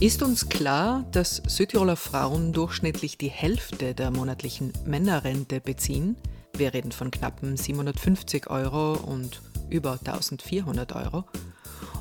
Ist 0.00 0.22
uns 0.22 0.48
klar, 0.48 1.04
dass 1.12 1.42
Südtiroler 1.46 1.94
Frauen 1.94 2.54
durchschnittlich 2.54 3.18
die 3.18 3.28
Hälfte 3.28 3.94
der 3.94 4.10
monatlichen 4.10 4.72
Männerrente 4.86 5.60
beziehen? 5.60 6.16
Wir 6.56 6.72
reden 6.72 6.90
von 6.90 7.10
knappen 7.10 7.58
750 7.58 8.48
Euro 8.48 8.94
und 8.94 9.42
über 9.68 9.98
1400 9.98 10.96
Euro. 10.96 11.24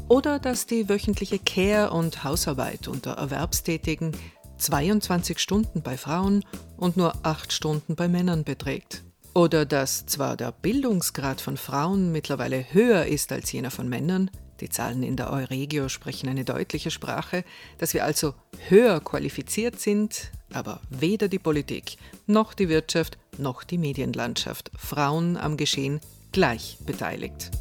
Oder 0.08 0.40
dass 0.40 0.66
die 0.66 0.88
wöchentliche 0.88 1.40
Care- 1.40 1.91
und 1.91 2.23
Hausarbeit 2.23 2.88
unter 2.88 3.16
Erwerbstätigen 3.16 4.13
22 4.59 5.38
Stunden 5.38 5.81
bei 5.81 5.98
Frauen 5.98 6.45
und 6.77 6.95
nur 6.95 7.13
8 7.23 7.52
Stunden 7.52 7.98
bei 7.98 8.08
Männern 8.08 8.45
beträgt. 8.45 9.04
Oder 9.34 9.66
dass 9.66 10.05
zwar 10.05 10.38
der 10.38 10.54
Bildungsgrad 10.54 11.41
von 11.41 11.58
Frauen 11.58 12.13
mittlerweile 12.13 12.63
höher 12.72 13.08
ist 13.08 13.34
als 13.34 13.52
jener 13.52 13.72
von 13.72 13.90
Männern, 13.90 14.31
die 14.62 14.70
Zahlen 14.70 15.04
in 15.04 15.16
der 15.16 15.31
Euregio 15.31 15.90
sprechen 15.90 16.30
eine 16.30 16.45
deutliche 16.45 16.91
Sprache, 16.91 17.44
dass 17.77 17.94
wir 17.94 18.04
also 18.04 18.34
höher 18.68 18.99
qualifiziert 18.99 19.80
sind, 19.80 20.32
aber 20.54 20.82
weder 20.90 21.27
die 21.27 21.40
Politik 21.40 21.98
noch 22.27 22.54
die 22.54 22.70
Wirtschaft 22.70 23.18
noch 23.38 23.63
die 23.63 23.77
Medienlandschaft 23.77 24.72
Frauen 24.77 25.38
am 25.38 25.58
Geschehen 25.58 25.99
gleich 26.32 26.77
beteiligt. 26.85 27.52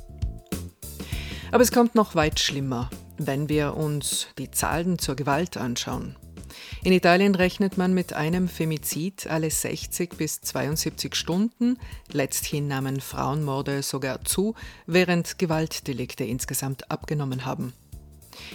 Aber 1.51 1.62
es 1.62 1.73
kommt 1.73 1.95
noch 1.95 2.15
weit 2.15 2.41
schlimmer, 2.41 2.91
wenn 3.16 3.49
wir 3.49 3.74
uns 3.74 4.27
die 4.38 4.51
Zahlen 4.51 4.99
zur 4.99 5.16
Gewalt 5.16 5.57
anschauen. 5.57 6.16
In 6.88 6.95
Italien 6.95 7.34
rechnet 7.34 7.77
man 7.77 7.92
mit 7.92 8.15
einem 8.15 8.48
Femizid 8.48 9.27
alle 9.27 9.51
60 9.51 10.16
bis 10.16 10.41
72 10.41 11.15
Stunden. 11.15 11.79
Letzthin 12.10 12.66
nahmen 12.66 13.02
Frauenmorde 13.02 13.82
sogar 13.82 14.24
zu, 14.24 14.54
während 14.87 15.38
Gewaltdelikte 15.38 16.24
insgesamt 16.24 16.90
abgenommen 16.90 17.45
haben. 17.45 17.74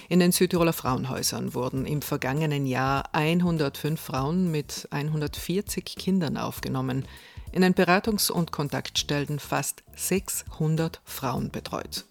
In 0.09 0.19
den 0.19 0.31
Südtiroler 0.31 0.73
Frauenhäusern 0.73 1.53
wurden 1.53 1.85
im 1.85 2.01
vergangenen 2.01 2.65
Jahr 2.65 3.07
105 3.11 4.01
Frauen 4.01 4.49
mit 4.49 4.87
140 4.89 5.85
Kindern 5.85 6.35
aufgenommen. 6.35 7.05
In 7.51 7.61
den 7.61 7.75
Beratungs- 7.75 8.31
und 8.31 8.51
Kontaktstellen 8.51 9.37
fast 9.37 9.83
600 9.95 11.01
Frauen 11.05 11.51
betreut. 11.51 12.05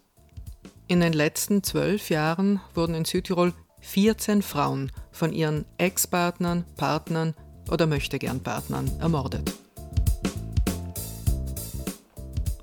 In 0.87 1.01
den 1.01 1.11
letzten 1.11 1.63
zwölf 1.63 2.09
Jahren 2.09 2.61
wurden 2.75 2.95
in 2.95 3.03
Südtirol 3.03 3.53
14 3.83 4.41
Frauen 4.41 4.91
von 5.11 5.31
ihren 5.33 5.65
Ex-Partnern, 5.77 6.65
Partnern 6.77 7.35
oder 7.69 7.85
Möchtegern-Partnern 7.85 8.89
ermordet. 8.99 9.53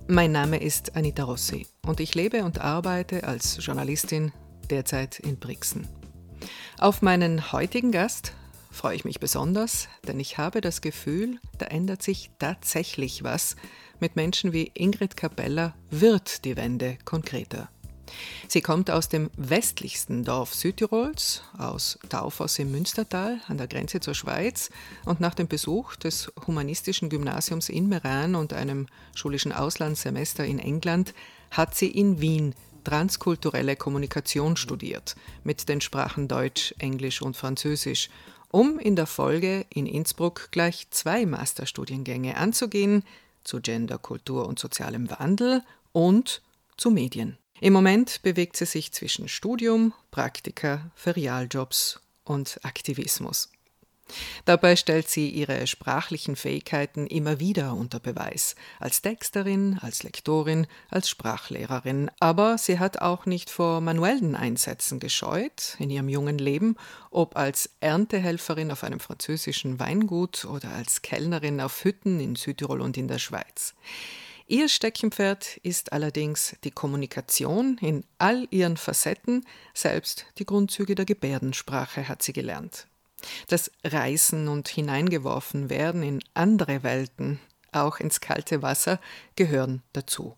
Mein 0.08 0.32
Name 0.32 0.60
ist 0.60 0.96
Anita 0.96 1.22
Rossi 1.22 1.68
und 1.86 2.00
ich 2.00 2.16
lebe 2.16 2.42
und 2.42 2.60
arbeite 2.60 3.24
als 3.24 3.64
Journalistin 3.64 4.32
derzeit 4.68 5.20
in 5.20 5.38
Brixen. 5.38 5.86
Auf 6.78 7.02
meinen 7.02 7.52
heutigen 7.52 7.92
Gast 7.92 8.32
freue 8.70 8.96
ich 8.96 9.04
mich 9.04 9.20
besonders, 9.20 9.88
denn 10.08 10.18
ich 10.18 10.38
habe 10.38 10.60
das 10.60 10.80
Gefühl, 10.80 11.38
da 11.58 11.66
ändert 11.66 12.02
sich 12.02 12.30
tatsächlich 12.38 13.22
was. 13.22 13.56
Mit 14.00 14.16
Menschen 14.16 14.52
wie 14.52 14.70
Ingrid 14.74 15.16
Capella 15.16 15.74
wird 15.90 16.44
die 16.44 16.56
Wende 16.56 16.98
konkreter. 17.04 17.68
Sie 18.48 18.60
kommt 18.60 18.90
aus 18.90 19.08
dem 19.08 19.30
westlichsten 19.36 20.24
Dorf 20.24 20.54
Südtirols, 20.54 21.42
aus 21.56 21.98
Taufos 22.08 22.58
im 22.58 22.70
Münstertal 22.70 23.40
an 23.48 23.58
der 23.58 23.66
Grenze 23.66 24.00
zur 24.00 24.14
Schweiz. 24.14 24.70
Und 25.04 25.20
nach 25.20 25.34
dem 25.34 25.48
Besuch 25.48 25.96
des 25.96 26.32
humanistischen 26.46 27.08
Gymnasiums 27.08 27.68
in 27.68 27.88
Meran 27.88 28.34
und 28.34 28.52
einem 28.52 28.86
schulischen 29.14 29.52
Auslandssemester 29.52 30.44
in 30.44 30.58
England 30.58 31.14
hat 31.50 31.74
sie 31.74 31.88
in 31.88 32.20
Wien 32.20 32.54
transkulturelle 32.84 33.76
Kommunikation 33.76 34.56
studiert, 34.56 35.14
mit 35.44 35.68
den 35.68 35.80
Sprachen 35.80 36.28
Deutsch, 36.28 36.74
Englisch 36.78 37.22
und 37.22 37.36
Französisch, 37.36 38.08
um 38.50 38.78
in 38.78 38.96
der 38.96 39.06
Folge 39.06 39.66
in 39.70 39.86
Innsbruck 39.86 40.48
gleich 40.50 40.88
zwei 40.90 41.26
Masterstudiengänge 41.26 42.36
anzugehen, 42.36 43.04
zu 43.44 43.60
Gender, 43.60 43.98
Kultur 43.98 44.46
und 44.46 44.58
sozialem 44.58 45.10
Wandel 45.10 45.62
und 45.92 46.42
zu 46.76 46.90
Medien. 46.90 47.38
Im 47.60 47.74
Moment 47.74 48.22
bewegt 48.22 48.56
sie 48.56 48.64
sich 48.64 48.90
zwischen 48.92 49.28
Studium, 49.28 49.92
Praktika, 50.10 50.90
Ferialjobs 50.94 52.00
und 52.24 52.58
Aktivismus. 52.62 53.50
Dabei 54.44 54.76
stellt 54.76 55.08
sie 55.08 55.28
ihre 55.28 55.66
sprachlichen 55.66 56.36
Fähigkeiten 56.36 57.06
immer 57.06 57.38
wieder 57.38 57.74
unter 57.74 58.00
Beweis, 58.00 58.56
als 58.78 59.02
Texterin, 59.02 59.78
als 59.82 60.02
Lektorin, 60.02 60.66
als 60.88 61.08
Sprachlehrerin, 61.08 62.10
aber 62.18 62.58
sie 62.58 62.78
hat 62.78 63.02
auch 63.02 63.26
nicht 63.26 63.50
vor 63.50 63.80
manuellen 63.80 64.34
Einsätzen 64.34 64.98
gescheut 64.98 65.76
in 65.78 65.90
ihrem 65.90 66.08
jungen 66.08 66.38
Leben, 66.38 66.76
ob 67.10 67.36
als 67.36 67.70
Erntehelferin 67.80 68.72
auf 68.72 68.84
einem 68.84 69.00
französischen 69.00 69.78
Weingut 69.78 70.44
oder 70.44 70.70
als 70.70 71.02
Kellnerin 71.02 71.60
auf 71.60 71.84
Hütten 71.84 72.20
in 72.20 72.36
Südtirol 72.36 72.80
und 72.80 72.96
in 72.96 73.06
der 73.06 73.18
Schweiz. 73.18 73.74
Ihr 74.50 74.68
Steckenpferd 74.68 75.58
ist 75.58 75.92
allerdings 75.92 76.56
die 76.64 76.72
Kommunikation 76.72 77.78
in 77.80 78.02
all 78.18 78.48
ihren 78.50 78.76
Facetten, 78.76 79.46
selbst 79.74 80.26
die 80.38 80.44
Grundzüge 80.44 80.96
der 80.96 81.04
Gebärdensprache 81.04 82.08
hat 82.08 82.20
sie 82.20 82.32
gelernt. 82.32 82.88
Das 83.46 83.70
Reißen 83.84 84.48
und 84.48 84.66
hineingeworfen 84.66 85.70
werden 85.70 86.02
in 86.02 86.18
andere 86.34 86.82
Welten, 86.82 87.38
auch 87.70 88.00
ins 88.00 88.20
kalte 88.20 88.60
Wasser, 88.60 88.98
gehören 89.36 89.84
dazu. 89.92 90.36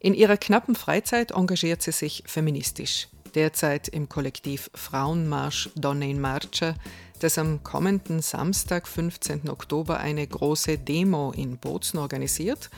In 0.00 0.14
ihrer 0.14 0.38
knappen 0.38 0.74
Freizeit 0.74 1.30
engagiert 1.30 1.82
sie 1.82 1.92
sich 1.92 2.24
feministisch, 2.26 3.06
derzeit 3.36 3.86
im 3.86 4.08
Kollektiv 4.08 4.72
Frauenmarsch 4.74 5.70
Donne 5.76 6.10
in 6.10 6.20
Marcia, 6.20 6.74
das 7.20 7.38
am 7.38 7.62
kommenden 7.62 8.22
Samstag, 8.22 8.88
15. 8.88 9.48
Oktober, 9.48 10.00
eine 10.00 10.26
große 10.26 10.78
Demo 10.78 11.30
in 11.30 11.58
Bozen 11.58 11.98
organisiert 11.98 12.70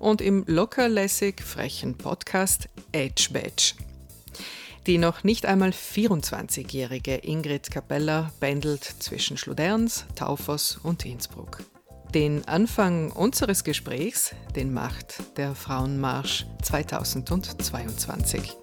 und 0.00 0.20
im 0.20 0.44
lockerlässig 0.48 1.40
frechen 1.42 1.96
Podcast 1.96 2.68
Edge 2.90 3.28
Badge. 3.32 3.74
Die 4.86 4.98
noch 4.98 5.22
nicht 5.22 5.46
einmal 5.46 5.70
24-jährige 5.70 7.16
Ingrid 7.16 7.70
Capella 7.70 8.32
pendelt 8.40 8.82
zwischen 8.82 9.36
Schluderns, 9.36 10.06
Taufos 10.16 10.80
und 10.82 11.04
Innsbruck. 11.04 11.62
Den 12.14 12.48
Anfang 12.48 13.12
unseres 13.12 13.62
Gesprächs, 13.62 14.34
den 14.56 14.72
macht 14.72 15.22
der 15.36 15.54
Frauenmarsch 15.54 16.46
2022. 16.62 18.56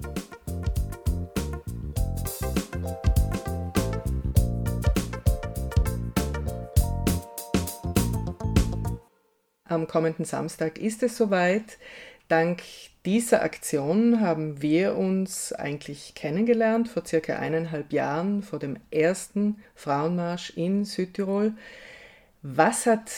Am 9.69 9.88
kommenden 9.88 10.23
Samstag 10.23 10.78
ist 10.78 11.03
es 11.03 11.17
soweit. 11.17 11.78
Dank 12.29 12.61
dieser 13.05 13.41
Aktion 13.41 14.22
haben 14.22 14.61
wir 14.61 14.95
uns 14.95 15.51
eigentlich 15.51 16.13
kennengelernt 16.16 16.88
vor 16.88 17.05
circa 17.05 17.38
eineinhalb 17.38 17.91
Jahren 17.91 18.44
vor 18.44 18.59
dem 18.59 18.77
ersten 18.91 19.57
Frauenmarsch 19.75 20.51
in 20.51 20.85
Südtirol. 20.85 21.53
Was 22.41 22.85
hat 22.85 23.11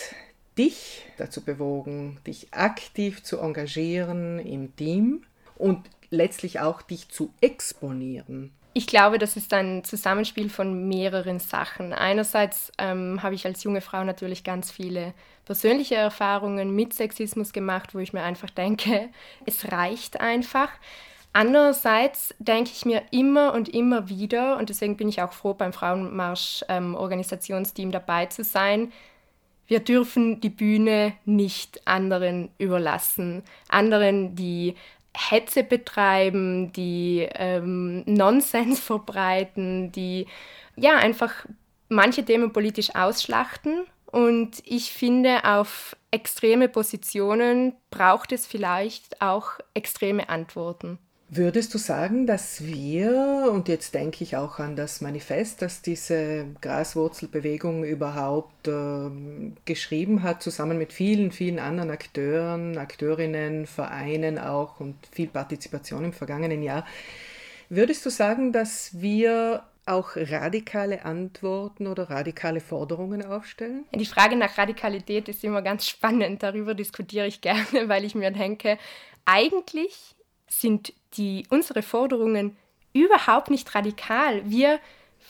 dich 0.58 1.06
dazu 1.18 1.42
bewogen, 1.42 2.20
dich 2.26 2.48
aktiv 2.52 3.24
zu 3.24 3.40
engagieren 3.40 4.40
im 4.40 4.76
Team 4.76 5.24
und 5.56 5.88
letztlich 6.10 6.60
auch 6.60 6.82
dich 6.82 7.10
zu 7.10 7.32
exponieren? 7.42 8.52
Ich 8.74 8.86
glaube, 8.86 9.18
das 9.18 9.36
ist 9.36 9.52
ein 9.54 9.84
Zusammenspiel 9.84 10.50
von 10.50 10.88
mehreren 10.88 11.40
Sachen. 11.40 11.92
Einerseits 11.92 12.72
ähm, 12.78 13.22
habe 13.24 13.36
ich 13.36 13.46
als 13.46 13.64
junge 13.64 13.82
Frau 13.82 14.04
natürlich 14.04 14.44
ganz 14.44 14.72
viele 14.72 15.14
persönliche 15.46 15.96
Erfahrungen 15.96 16.76
mit 16.76 16.94
Sexismus 16.94 17.52
gemacht, 17.52 17.96
wo 17.96 18.00
ich 18.00 18.14
mir 18.14 18.22
einfach 18.22 18.52
denke, 18.52 19.10
es 19.46 19.72
reicht 19.72 20.22
einfach. 20.22 20.70
Andererseits 21.34 22.34
denke 22.40 22.72
ich 22.74 22.86
mir 22.86 23.04
immer 23.12 23.54
und 23.54 23.70
immer 23.70 24.10
wieder, 24.10 24.58
und 24.58 24.70
deswegen 24.70 24.98
bin 24.98 25.10
ich 25.10 25.22
auch 25.22 25.34
froh, 25.34 25.54
beim 25.54 25.74
Frauenmarsch-Organisationsteam 25.74 27.90
ähm, 27.90 27.92
dabei 27.92 28.26
zu 28.28 28.44
sein, 28.44 28.92
wir 29.68 29.80
dürfen 29.80 30.42
die 30.42 30.50
Bühne 30.50 31.14
nicht 31.26 31.88
anderen 31.88 32.50
überlassen. 32.58 33.44
Anderen, 33.68 34.36
die 34.36 34.74
Hetze 35.16 35.64
betreiben, 35.64 36.72
die 36.74 37.28
ähm, 37.34 38.04
Nonsens 38.06 38.80
verbreiten, 38.80 39.92
die 39.92 40.28
ja 40.76 40.98
einfach 40.98 41.46
manche 41.90 42.24
Themen 42.24 42.54
politisch 42.54 42.96
ausschlachten. 42.96 43.86
Und 44.06 44.62
ich 44.66 44.92
finde, 44.92 45.44
auf 45.46 45.96
extreme 46.12 46.68
Positionen 46.68 47.74
braucht 47.92 48.32
es 48.32 48.48
vielleicht 48.48 49.22
auch 49.22 49.52
extreme 49.74 50.30
Antworten. 50.30 50.98
Würdest 51.32 51.76
du 51.76 51.78
sagen, 51.78 52.26
dass 52.26 52.66
wir, 52.66 53.52
und 53.54 53.68
jetzt 53.68 53.94
denke 53.94 54.24
ich 54.24 54.36
auch 54.36 54.58
an 54.58 54.76
das 54.76 55.00
Manifest, 55.00 55.62
das 55.62 55.84
diese 55.84 56.48
Graswurzelbewegung 56.60 57.84
überhaupt 57.84 58.68
äh, 58.68 59.12
geschrieben 59.64 60.24
hat, 60.24 60.42
zusammen 60.42 60.80
mit 60.80 60.92
vielen, 60.92 61.32
vielen 61.32 61.60
anderen 61.60 61.92
Akteuren, 61.92 62.80
Akteurinnen, 62.80 63.68
Vereinen 63.68 64.40
auch 64.40 64.80
und 64.80 64.96
viel 65.12 65.28
Partizipation 65.28 66.06
im 66.06 66.14
vergangenen 66.14 66.64
Jahr, 66.64 66.84
würdest 67.70 68.08
du 68.08 68.10
sagen, 68.10 68.52
dass 68.52 69.00
wir 69.00 69.64
auch 69.86 70.16
radikale 70.16 71.06
Antworten 71.06 71.86
oder 71.86 72.10
radikale 72.10 72.60
Forderungen 72.60 73.24
aufstellen? 73.24 73.86
Die 73.94 74.06
Frage 74.06 74.36
nach 74.36 74.58
Radikalität 74.58 75.30
ist 75.30 75.44
immer 75.44 75.62
ganz 75.62 75.88
spannend. 75.88 76.42
Darüber 76.42 76.74
diskutiere 76.74 77.28
ich 77.28 77.42
gerne, 77.42 77.66
weil 77.88 78.04
ich 78.04 78.16
mir 78.16 78.32
denke, 78.32 78.80
eigentlich 79.26 80.16
sind 80.48 80.94
die, 81.14 81.46
unsere 81.50 81.82
Forderungen 81.82 82.58
überhaupt 82.94 83.50
nicht 83.50 83.74
radikal. 83.76 84.42
Wir 84.50 84.80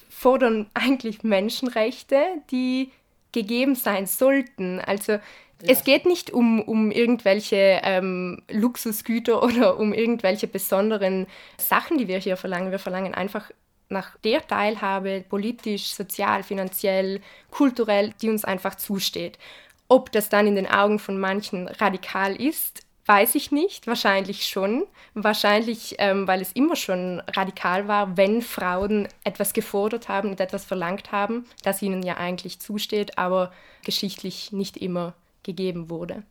fordern 0.09 0.69
eigentlich 0.73 1.23
Menschenrechte, 1.23 2.19
die 2.51 2.91
gegeben 3.31 3.75
sein 3.75 4.07
sollten. 4.07 4.79
Also 4.79 5.13
ja. 5.13 5.19
es 5.67 5.83
geht 5.83 6.05
nicht 6.05 6.31
um, 6.31 6.61
um 6.61 6.91
irgendwelche 6.91 7.81
ähm, 7.83 8.41
Luxusgüter 8.49 9.43
oder 9.43 9.77
um 9.77 9.93
irgendwelche 9.93 10.47
besonderen 10.47 11.27
Sachen, 11.57 11.97
die 11.97 12.07
wir 12.07 12.19
hier 12.19 12.37
verlangen. 12.37 12.71
Wir 12.71 12.79
verlangen 12.79 13.13
einfach 13.13 13.51
nach 13.89 14.17
der 14.19 14.45
Teilhabe, 14.45 15.25
politisch, 15.27 15.93
sozial, 15.93 16.43
finanziell, 16.43 17.21
kulturell, 17.49 18.13
die 18.21 18.29
uns 18.29 18.45
einfach 18.45 18.75
zusteht. 18.75 19.39
Ob 19.87 20.11
das 20.11 20.29
dann 20.29 20.45
in 20.45 20.55
den 20.55 20.67
Augen 20.67 20.99
von 20.99 21.19
manchen 21.19 21.67
radikal 21.67 22.39
ist, 22.39 22.83
weiß 23.09 23.33
ich 23.33 23.51
nicht. 23.51 23.87
Wahrscheinlich 23.87 24.45
schon. 24.45 24.85
Wahrscheinlich, 25.15 25.95
ähm, 25.97 26.27
weil 26.27 26.41
es 26.41 26.51
immer 26.51 26.75
schon 26.75 27.21
radikal 27.35 27.87
war, 27.87 28.15
wenn 28.17 28.43
Frauen 28.43 29.07
etwas 29.23 29.53
gefordert 29.53 30.07
haben 30.07 30.29
und 30.29 30.39
etwas 30.39 30.63
verlangt 30.63 31.11
haben, 31.11 31.45
das 31.63 31.81
ihnen 31.81 32.03
ja 32.03 32.17
eigentlich 32.17 32.59
zusteht, 32.59 33.17
aber 33.17 33.51
geschichtlich 33.83 34.51
nicht 34.51 34.77
immer 34.77 35.15
gegeben 35.41 35.89
wurde. 35.89 36.21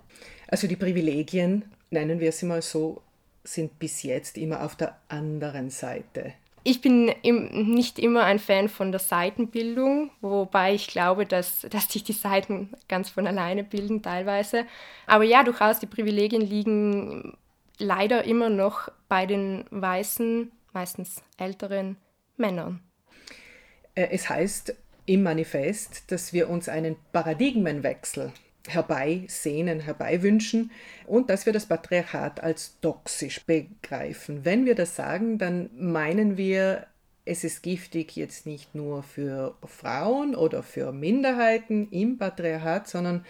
Also 0.47 0.69
die 0.69 0.77
Privilegien, 0.77 1.65
nennen 1.91 2.21
wir 2.21 2.31
sie 2.31 2.47
mal 2.47 2.63
so, 2.63 3.03
sind 3.43 3.81
bis 3.81 4.05
jetzt 4.05 4.39
immer 4.39 4.63
auf 4.63 4.77
der 4.77 4.97
anderen 5.09 5.71
Seite 5.71 6.35
ich 6.65 6.81
bin 6.81 7.09
im, 7.23 7.73
nicht 7.75 7.99
immer 7.99 8.25
ein 8.25 8.39
Fan 8.39 8.69
von 8.69 8.93
der 8.93 9.01
Seitenbildung, 9.01 10.11
wobei 10.21 10.75
ich 10.75 10.89
glaube, 10.89 11.27
dass, 11.27 11.67
dass 11.71 11.91
sich 11.91 12.05
die 12.05 12.13
Seiten 12.13 12.71
ganz 12.89 13.11
von 13.11 13.27
alleine 13.27 13.65
bilden 13.65 14.03
teilweise. 14.03 14.65
Aber 15.07 15.25
ja, 15.25 15.43
durchaus, 15.45 15.81
die 15.81 15.87
Privilegien 15.87 16.43
liegen 16.43 17.37
leider 17.79 18.25
immer 18.25 18.51
noch 18.51 18.91
bei 19.09 19.27
den 19.27 19.65
weißen, 19.71 20.51
meistens 20.73 21.23
älteren 21.39 21.97
Männern. 22.37 22.81
Äh, 23.95 24.09
es 24.11 24.29
heißt 24.29 24.75
im 25.07 25.23
Manifest, 25.23 26.11
dass 26.13 26.33
wir 26.33 26.51
uns 26.51 26.69
einen 26.69 26.97
Paradigmenwechsel 27.13 28.33
herbeisehnen, 28.67 29.81
herbeiwünschen 29.81 30.71
und 31.07 31.31
dass 31.31 31.47
wir 31.47 31.53
das 31.53 31.67
Patriarchat 31.67 32.43
als 32.43 32.79
toxisch 32.81 33.45
begreifen. 33.45 34.45
Wenn 34.45 34.67
wir 34.67 34.75
das 34.75 34.97
sagen, 34.97 35.39
dann 35.39 35.71
meinen 35.79 36.37
wir, 36.37 36.87
es 37.25 37.45
ist 37.45 37.63
giftig 37.63 38.17
jetzt 38.17 38.47
nicht 38.47 38.75
nur 38.75 39.03
für 39.03 39.55
Frauen 39.65 40.35
oder 40.35 40.63
für 40.63 40.93
Minderheiten 40.93 41.89
im 41.91 42.19
Patriarchat, 42.19 42.89
sondern 42.89 43.25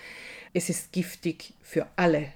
es 0.55 0.71
ist 0.71 0.93
giftig 0.93 1.53
für 1.63 1.87
alle. 1.97 2.33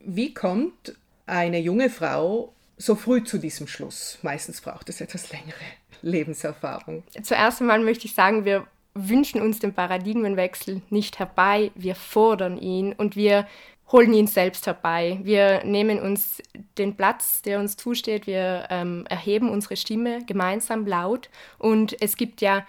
Wie 0.00 0.34
kommt 0.34 0.96
eine 1.26 1.58
junge 1.58 1.88
Frau 1.88 2.52
so 2.76 2.94
früh 2.94 3.22
zu 3.22 3.38
diesem 3.38 3.66
Schluss? 3.66 4.18
Meistens 4.22 4.60
braucht 4.60 4.88
es 4.88 5.00
etwas 5.00 5.30
längere 5.30 5.54
Lebenserfahrung. 6.02 7.04
Zuerst 7.22 7.60
einmal 7.60 7.80
möchte 7.80 8.06
ich 8.06 8.14
sagen, 8.14 8.44
wir 8.44 8.66
wünschen 8.94 9.40
uns 9.40 9.58
den 9.58 9.74
Paradigmenwechsel 9.74 10.82
nicht 10.90 11.18
herbei, 11.18 11.70
wir 11.74 11.94
fordern 11.94 12.58
ihn 12.58 12.92
und 12.92 13.16
wir 13.16 13.46
holen 13.90 14.14
ihn 14.14 14.26
selbst 14.26 14.66
herbei. 14.66 15.20
Wir 15.22 15.62
nehmen 15.64 16.00
uns 16.00 16.42
den 16.78 16.96
Platz, 16.96 17.42
der 17.42 17.60
uns 17.60 17.76
zusteht, 17.76 18.26
wir 18.26 18.66
ähm, 18.70 19.04
erheben 19.08 19.50
unsere 19.50 19.76
Stimme 19.76 20.24
gemeinsam 20.24 20.86
laut. 20.86 21.28
Und 21.58 22.00
es 22.00 22.16
gibt 22.16 22.40
ja 22.40 22.66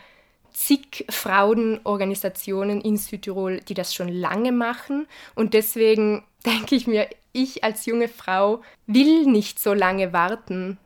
zig 0.52 1.06
Frauenorganisationen 1.10 2.82
in 2.82 2.98
Südtirol, 2.98 3.62
die 3.62 3.74
das 3.74 3.96
schon 3.96 4.10
lange 4.10 4.52
machen. 4.52 5.08
Und 5.34 5.54
deswegen 5.54 6.24
denke 6.46 6.76
ich 6.76 6.88
mir, 6.88 7.08
ich 7.32 7.64
als 7.64 7.86
junge 7.86 8.10
Frau 8.10 8.62
will 8.86 9.26
nicht 9.26 9.60
so 9.60 9.74
lange 9.74 10.14
warten, 10.14 10.78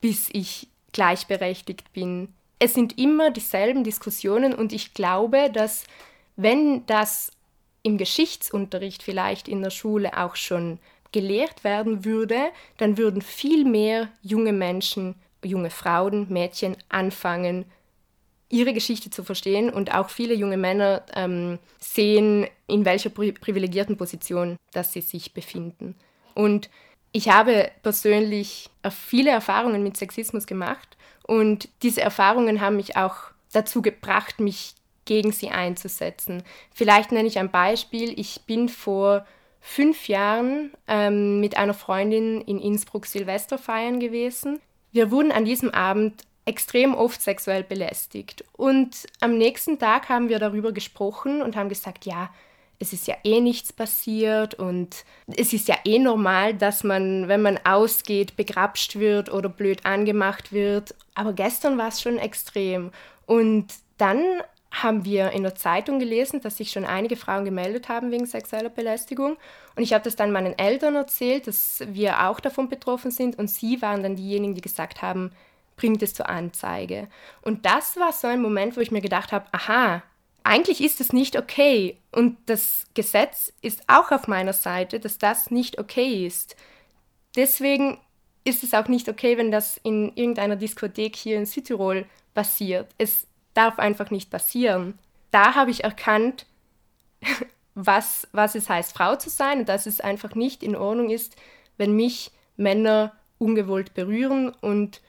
bis 0.00 0.28
ich 0.32 0.68
gleichberechtigt 0.92 1.92
bin 1.92 2.28
es 2.62 2.74
sind 2.74 2.96
immer 2.96 3.32
dieselben 3.32 3.82
Diskussionen 3.82 4.54
und 4.54 4.72
ich 4.72 4.94
glaube, 4.94 5.50
dass 5.52 5.82
wenn 6.36 6.86
das 6.86 7.32
im 7.82 7.98
Geschichtsunterricht 7.98 9.02
vielleicht 9.02 9.48
in 9.48 9.62
der 9.62 9.70
Schule 9.70 10.16
auch 10.16 10.36
schon 10.36 10.78
gelehrt 11.10 11.64
werden 11.64 12.04
würde, 12.04 12.38
dann 12.76 12.98
würden 12.98 13.20
viel 13.20 13.64
mehr 13.64 14.10
junge 14.22 14.52
Menschen, 14.52 15.16
junge 15.42 15.70
Frauen, 15.70 16.28
Mädchen 16.32 16.76
anfangen, 16.88 17.64
ihre 18.48 18.72
Geschichte 18.72 19.10
zu 19.10 19.24
verstehen 19.24 19.68
und 19.68 19.92
auch 19.92 20.08
viele 20.08 20.34
junge 20.34 20.56
Männer 20.56 21.04
ähm, 21.16 21.58
sehen, 21.80 22.46
in 22.68 22.84
welcher 22.84 23.10
pri 23.10 23.32
privilegierten 23.32 23.96
Position 23.96 24.56
dass 24.70 24.92
sie 24.92 25.00
sich 25.00 25.34
befinden. 25.34 25.96
Und 26.34 26.70
ich 27.12 27.28
habe 27.28 27.70
persönlich 27.82 28.70
viele 28.90 29.30
Erfahrungen 29.30 29.82
mit 29.82 29.96
Sexismus 29.96 30.46
gemacht 30.46 30.96
und 31.26 31.68
diese 31.82 32.00
Erfahrungen 32.00 32.60
haben 32.60 32.76
mich 32.76 32.96
auch 32.96 33.16
dazu 33.52 33.82
gebracht, 33.82 34.40
mich 34.40 34.74
gegen 35.04 35.32
sie 35.32 35.50
einzusetzen. 35.50 36.42
Vielleicht 36.72 37.12
nenne 37.12 37.28
ich 37.28 37.38
ein 37.38 37.50
Beispiel. 37.50 38.18
Ich 38.18 38.42
bin 38.46 38.68
vor 38.68 39.26
fünf 39.60 40.08
Jahren 40.08 40.72
ähm, 40.88 41.40
mit 41.40 41.56
einer 41.56 41.74
Freundin 41.74 42.40
in 42.40 42.58
Innsbruck 42.58 43.06
Silvester 43.06 43.58
feiern 43.58 44.00
gewesen. 44.00 44.60
Wir 44.90 45.10
wurden 45.10 45.32
an 45.32 45.44
diesem 45.44 45.70
Abend 45.70 46.22
extrem 46.44 46.94
oft 46.94 47.22
sexuell 47.22 47.62
belästigt. 47.62 48.44
Und 48.52 49.06
am 49.20 49.38
nächsten 49.38 49.78
Tag 49.78 50.08
haben 50.08 50.28
wir 50.28 50.38
darüber 50.38 50.72
gesprochen 50.72 51.42
und 51.42 51.56
haben 51.56 51.68
gesagt, 51.68 52.04
ja, 52.04 52.30
es 52.82 52.92
ist 52.92 53.06
ja 53.06 53.14
eh 53.22 53.40
nichts 53.40 53.72
passiert 53.72 54.54
und 54.54 55.04
es 55.36 55.52
ist 55.52 55.68
ja 55.68 55.76
eh 55.84 56.00
normal, 56.00 56.52
dass 56.52 56.82
man, 56.82 57.28
wenn 57.28 57.40
man 57.40 57.60
ausgeht, 57.64 58.36
begrapscht 58.36 58.96
wird 58.96 59.32
oder 59.32 59.48
blöd 59.48 59.86
angemacht 59.86 60.52
wird. 60.52 60.94
Aber 61.14 61.32
gestern 61.32 61.78
war 61.78 61.88
es 61.88 62.02
schon 62.02 62.18
extrem. 62.18 62.90
Und 63.24 63.68
dann 63.98 64.24
haben 64.72 65.04
wir 65.04 65.30
in 65.30 65.44
der 65.44 65.54
Zeitung 65.54 66.00
gelesen, 66.00 66.40
dass 66.40 66.56
sich 66.56 66.72
schon 66.72 66.84
einige 66.84 67.16
Frauen 67.16 67.44
gemeldet 67.44 67.88
haben 67.88 68.10
wegen 68.10 68.26
sexueller 68.26 68.70
Belästigung. 68.70 69.36
Und 69.76 69.82
ich 69.82 69.92
habe 69.92 70.02
das 70.02 70.16
dann 70.16 70.32
meinen 70.32 70.58
Eltern 70.58 70.96
erzählt, 70.96 71.46
dass 71.46 71.84
wir 71.86 72.26
auch 72.26 72.40
davon 72.40 72.68
betroffen 72.68 73.12
sind. 73.12 73.38
Und 73.38 73.48
sie 73.48 73.80
waren 73.80 74.02
dann 74.02 74.16
diejenigen, 74.16 74.56
die 74.56 74.60
gesagt 74.60 75.02
haben, 75.02 75.30
bringt 75.76 76.02
es 76.02 76.14
zur 76.14 76.28
Anzeige. 76.28 77.06
Und 77.42 77.64
das 77.64 77.96
war 77.96 78.12
so 78.12 78.26
ein 78.26 78.42
Moment, 78.42 78.76
wo 78.76 78.80
ich 78.80 78.90
mir 78.90 79.00
gedacht 79.00 79.30
habe, 79.30 79.46
aha, 79.52 80.02
eigentlich 80.44 80.82
ist 80.82 81.00
es 81.00 81.12
nicht 81.12 81.36
okay. 81.36 81.98
Und 82.10 82.36
das 82.46 82.84
Gesetz 82.94 83.52
ist 83.62 83.82
auch 83.86 84.10
auf 84.10 84.28
meiner 84.28 84.52
Seite, 84.52 85.00
dass 85.00 85.18
das 85.18 85.50
nicht 85.50 85.78
okay 85.78 86.26
ist. 86.26 86.56
Deswegen 87.36 87.98
ist 88.44 88.64
es 88.64 88.74
auch 88.74 88.88
nicht 88.88 89.08
okay, 89.08 89.38
wenn 89.38 89.50
das 89.50 89.78
in 89.82 90.12
irgendeiner 90.16 90.56
Diskothek 90.56 91.16
hier 91.16 91.38
in 91.38 91.46
Südtirol 91.46 92.06
passiert. 92.34 92.90
Es 92.98 93.26
darf 93.54 93.78
einfach 93.78 94.10
nicht 94.10 94.30
passieren. 94.30 94.98
Da 95.30 95.54
habe 95.54 95.70
ich 95.70 95.84
erkannt, 95.84 96.46
was, 97.74 98.28
was 98.32 98.54
es 98.54 98.68
heißt, 98.68 98.92
Frau 98.92 99.16
zu 99.16 99.30
sein 99.30 99.60
und 99.60 99.68
dass 99.68 99.86
es 99.86 100.00
einfach 100.00 100.34
nicht 100.34 100.62
in 100.62 100.76
Ordnung 100.76 101.10
ist, 101.10 101.36
wenn 101.78 101.96
mich 101.96 102.32
Männer 102.56 103.12
ungewollt 103.38 103.94
berühren 103.94 104.50
und 104.60 105.00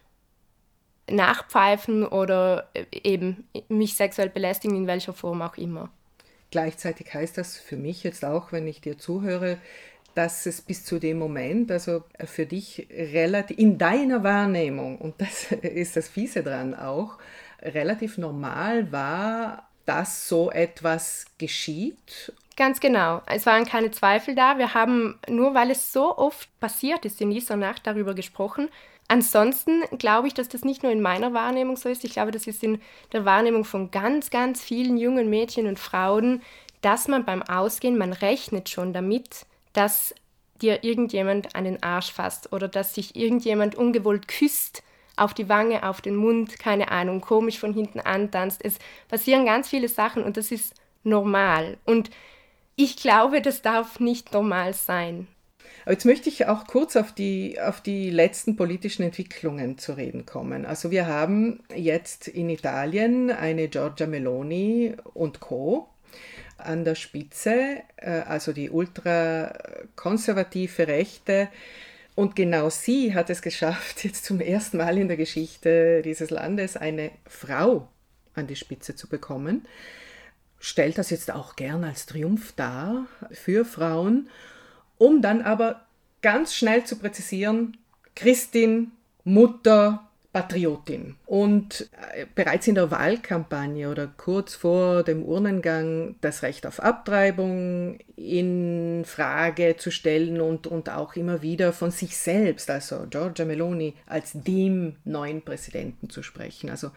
nachpfeifen 1.09 2.05
oder 2.05 2.69
äh, 2.73 2.85
eben 3.03 3.47
mich 3.69 3.95
sexuell 3.95 4.29
belästigen, 4.29 4.75
in 4.75 4.87
welcher 4.87 5.13
Form 5.13 5.41
auch 5.41 5.57
immer. 5.57 5.89
Gleichzeitig 6.51 7.13
heißt 7.13 7.37
das 7.37 7.57
für 7.57 7.77
mich 7.77 8.03
jetzt 8.03 8.23
auch, 8.23 8.51
wenn 8.51 8.67
ich 8.67 8.79
dir 8.79 8.97
zuhöre, 8.97 9.57
dass 10.13 10.45
es 10.45 10.61
bis 10.61 10.85
zu 10.85 10.99
dem 10.99 11.17
Moment, 11.17 11.71
also 11.71 12.03
für 12.25 12.45
dich 12.45 12.87
relativ 12.91 13.57
in 13.57 13.77
deiner 13.77 14.23
Wahrnehmung, 14.23 14.99
und 14.99 15.19
das 15.19 15.51
ist 15.61 15.95
das 15.95 16.07
Fiese 16.07 16.43
dran 16.43 16.75
auch, 16.75 17.17
relativ 17.61 18.17
normal 18.17 18.91
war, 18.91 19.67
dass 19.85 20.29
so 20.29 20.51
etwas 20.51 21.25
geschieht. 21.37 22.33
Ganz 22.55 22.79
genau. 22.79 23.21
Es 23.25 23.45
waren 23.45 23.65
keine 23.65 23.91
Zweifel 23.91 24.35
da. 24.35 24.57
Wir 24.57 24.73
haben, 24.73 25.19
nur 25.27 25.55
weil 25.55 25.71
es 25.71 25.91
so 25.91 26.17
oft 26.17 26.47
passiert 26.59 27.03
ist 27.05 27.19
in 27.19 27.31
dieser 27.31 27.55
Nacht, 27.55 27.87
darüber 27.87 28.13
gesprochen. 28.13 28.69
Ansonsten 29.13 29.83
glaube 29.99 30.27
ich, 30.27 30.33
dass 30.33 30.49
das 30.49 30.65
nicht 30.65 30.81
nur 30.81 30.91
in 30.91 30.99
meiner 30.99 31.35
Wahrnehmung 31.35 31.77
so 31.77 31.87
ist. 31.87 32.03
Ich 32.03 32.13
glaube, 32.13 32.31
das 32.31 32.47
ist 32.47 32.63
in 32.63 32.81
der 33.11 33.25
Wahrnehmung 33.25 33.63
von 33.63 33.91
ganz, 33.91 34.31
ganz 34.31 34.59
vielen 34.59 34.97
jungen 34.97 35.29
Mädchen 35.29 35.67
und 35.67 35.77
Frauen, 35.77 36.41
dass 36.81 37.07
man 37.07 37.23
beim 37.23 37.43
Ausgehen, 37.43 37.95
man 37.95 38.11
rechnet 38.11 38.69
schon 38.69 38.91
damit, 38.91 39.45
dass 39.73 40.15
dir 40.63 40.83
irgendjemand 40.83 41.55
an 41.55 41.65
den 41.65 41.83
Arsch 41.83 42.11
fasst 42.11 42.51
oder 42.53 42.67
dass 42.67 42.95
sich 42.95 43.15
irgendjemand 43.15 43.75
ungewollt 43.75 44.27
küsst 44.27 44.81
auf 45.15 45.35
die 45.35 45.47
Wange, 45.47 45.87
auf 45.87 46.01
den 46.01 46.15
Mund, 46.15 46.57
keine 46.57 46.89
Ahnung, 46.89 47.21
komisch 47.21 47.59
von 47.59 47.71
hinten 47.71 47.99
antanzt. 47.99 48.65
Es 48.65 48.79
passieren 49.09 49.45
ganz 49.45 49.69
viele 49.69 49.89
Sachen 49.89 50.23
und 50.23 50.37
das 50.37 50.49
ist 50.49 50.73
normal. 51.03 51.77
Und 51.85 52.09
ich 52.75 52.97
glaube, 52.97 53.43
das 53.43 53.61
darf 53.61 53.99
nicht 53.99 54.33
normal 54.33 54.73
sein. 54.73 55.27
Aber 55.83 55.93
jetzt 55.93 56.05
möchte 56.05 56.29
ich 56.29 56.47
auch 56.47 56.67
kurz 56.67 56.95
auf 56.95 57.11
die, 57.11 57.59
auf 57.59 57.81
die 57.81 58.09
letzten 58.09 58.55
politischen 58.55 59.03
Entwicklungen 59.03 59.77
zu 59.77 59.93
reden 59.93 60.25
kommen. 60.25 60.65
Also 60.65 60.89
wir 60.91 61.07
haben 61.07 61.59
jetzt 61.75 62.27
in 62.27 62.49
Italien 62.49 63.29
eine 63.31 63.67
Giorgia 63.67 64.07
Meloni 64.07 64.95
und 65.13 65.41
Co. 65.41 65.89
an 66.57 66.85
der 66.85 66.95
Spitze, 66.95 67.81
äh, 67.97 68.21
also 68.21 68.53
die 68.53 68.69
ultrakonservative 68.69 70.87
Rechte. 70.87 71.49
Und 72.15 72.35
genau 72.35 72.69
sie 72.69 73.13
hat 73.13 73.29
es 73.29 73.41
geschafft, 73.41 74.05
jetzt 74.05 74.23
zum 74.25 74.39
ersten 74.39 74.77
Mal 74.77 74.97
in 74.97 75.09
der 75.09 75.17
Geschichte 75.17 76.01
dieses 76.03 76.29
Landes 76.29 76.77
eine 76.77 77.11
Frau 77.27 77.89
an 78.35 78.47
die 78.47 78.55
Spitze 78.55 78.95
zu 78.95 79.09
bekommen. 79.09 79.67
Stellt 80.59 80.97
das 80.97 81.09
jetzt 81.09 81.29
auch 81.29 81.57
gern 81.57 81.83
als 81.83 82.05
Triumph 82.05 82.53
dar 82.55 83.05
für 83.31 83.65
Frauen 83.65 84.29
um 84.97 85.21
dann 85.21 85.41
aber 85.41 85.81
ganz 86.21 86.55
schnell 86.55 86.83
zu 86.83 86.97
präzisieren, 86.97 87.77
Christin, 88.15 88.91
Mutter, 89.23 90.07
Patriotin. 90.33 91.15
Und 91.27 91.89
äh, 92.15 92.25
bereits 92.33 92.67
in 92.67 92.73
der 92.73 92.89
Wahlkampagne 92.89 93.89
oder 93.89 94.07
kurz 94.17 94.55
vor 94.55 95.03
dem 95.03 95.23
Urnengang 95.23 96.15
das 96.21 96.41
Recht 96.41 96.65
auf 96.65 96.79
Abtreibung 96.79 97.99
in 98.15 99.03
Frage 99.05 99.77
zu 99.77 99.91
stellen 99.91 100.41
und, 100.41 100.65
und 100.65 100.89
auch 100.89 101.15
immer 101.15 101.43
wieder 101.43 101.71
von 101.71 101.91
sich 101.91 102.17
selbst, 102.17 102.71
also 102.71 103.05
Giorgia 103.11 103.45
Meloni, 103.45 103.93
als 104.07 104.31
dem 104.33 104.95
neuen 105.05 105.43
Präsidenten 105.43 106.09
zu 106.09 106.23
sprechen. 106.23 106.71
Also 106.71 106.89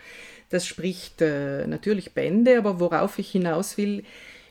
das 0.48 0.66
spricht 0.66 1.20
äh, 1.20 1.66
natürlich 1.66 2.14
Bände, 2.14 2.56
aber 2.56 2.80
worauf 2.80 3.18
ich 3.18 3.30
hinaus 3.30 3.76
will, 3.76 4.04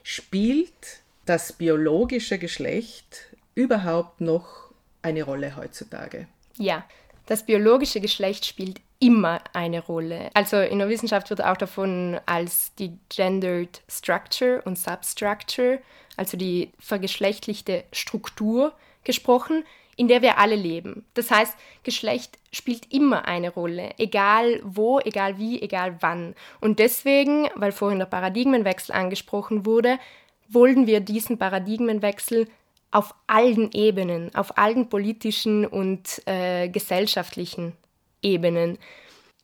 spielt 0.04 1.02
das 1.25 1.54
biologische 1.54 2.38
Geschlecht 2.38 3.35
überhaupt 3.56 4.22
noch 4.22 4.72
eine 5.02 5.24
Rolle 5.24 5.56
heutzutage? 5.56 6.28
Ja, 6.58 6.84
das 7.26 7.46
biologische 7.46 8.02
Geschlecht 8.02 8.46
spielt 8.46 8.82
immer 9.00 9.42
eine 9.54 9.82
Rolle. 9.84 10.30
Also 10.34 10.58
in 10.58 10.80
der 10.80 10.90
Wissenschaft 10.90 11.30
wird 11.30 11.44
auch 11.44 11.58
davon 11.58 12.20
als 12.26 12.74
die 12.76 12.98
Gendered 13.10 13.82
Structure 13.90 14.62
und 14.64 14.78
Substructure, 14.78 15.80
also 16.18 16.38
die 16.38 16.72
vergeschlechtlichte 16.80 17.84
Struktur 17.92 18.74
gesprochen, 19.04 19.66
in 19.98 20.08
der 20.08 20.22
wir 20.22 20.38
alle 20.38 20.56
leben. 20.56 21.06
Das 21.14 21.32
heißt, 21.32 21.56
Geschlecht 21.84 22.38
spielt 22.52 22.92
immer 22.94 23.28
eine 23.28 23.50
Rolle, 23.50 23.92
egal 23.98 24.62
wo, 24.64 25.00
egal 25.00 25.38
wie, 25.38 25.62
egal 25.62 25.98
wann. 26.02 26.36
Und 26.62 26.80
deswegen, 26.80 27.50
weil 27.56 27.72
vorhin 27.72 28.00
der 28.00 28.06
Paradigmenwechsel 28.06 28.94
angesprochen 28.94 29.66
wurde, 29.66 30.00
wollen 30.48 30.86
wir 30.88 31.00
diesen 31.00 31.38
Paradigmenwechsel 31.38 32.48
auf 32.96 33.14
allen 33.28 33.74
Ebenen, 33.74 34.34
auf 34.36 34.58
allen 34.58 34.88
politischen 34.88 35.66
und 35.66 36.25
äh, 36.28 36.70
gesellschaftlichen 36.70 37.74
Ebenen. 38.22 38.78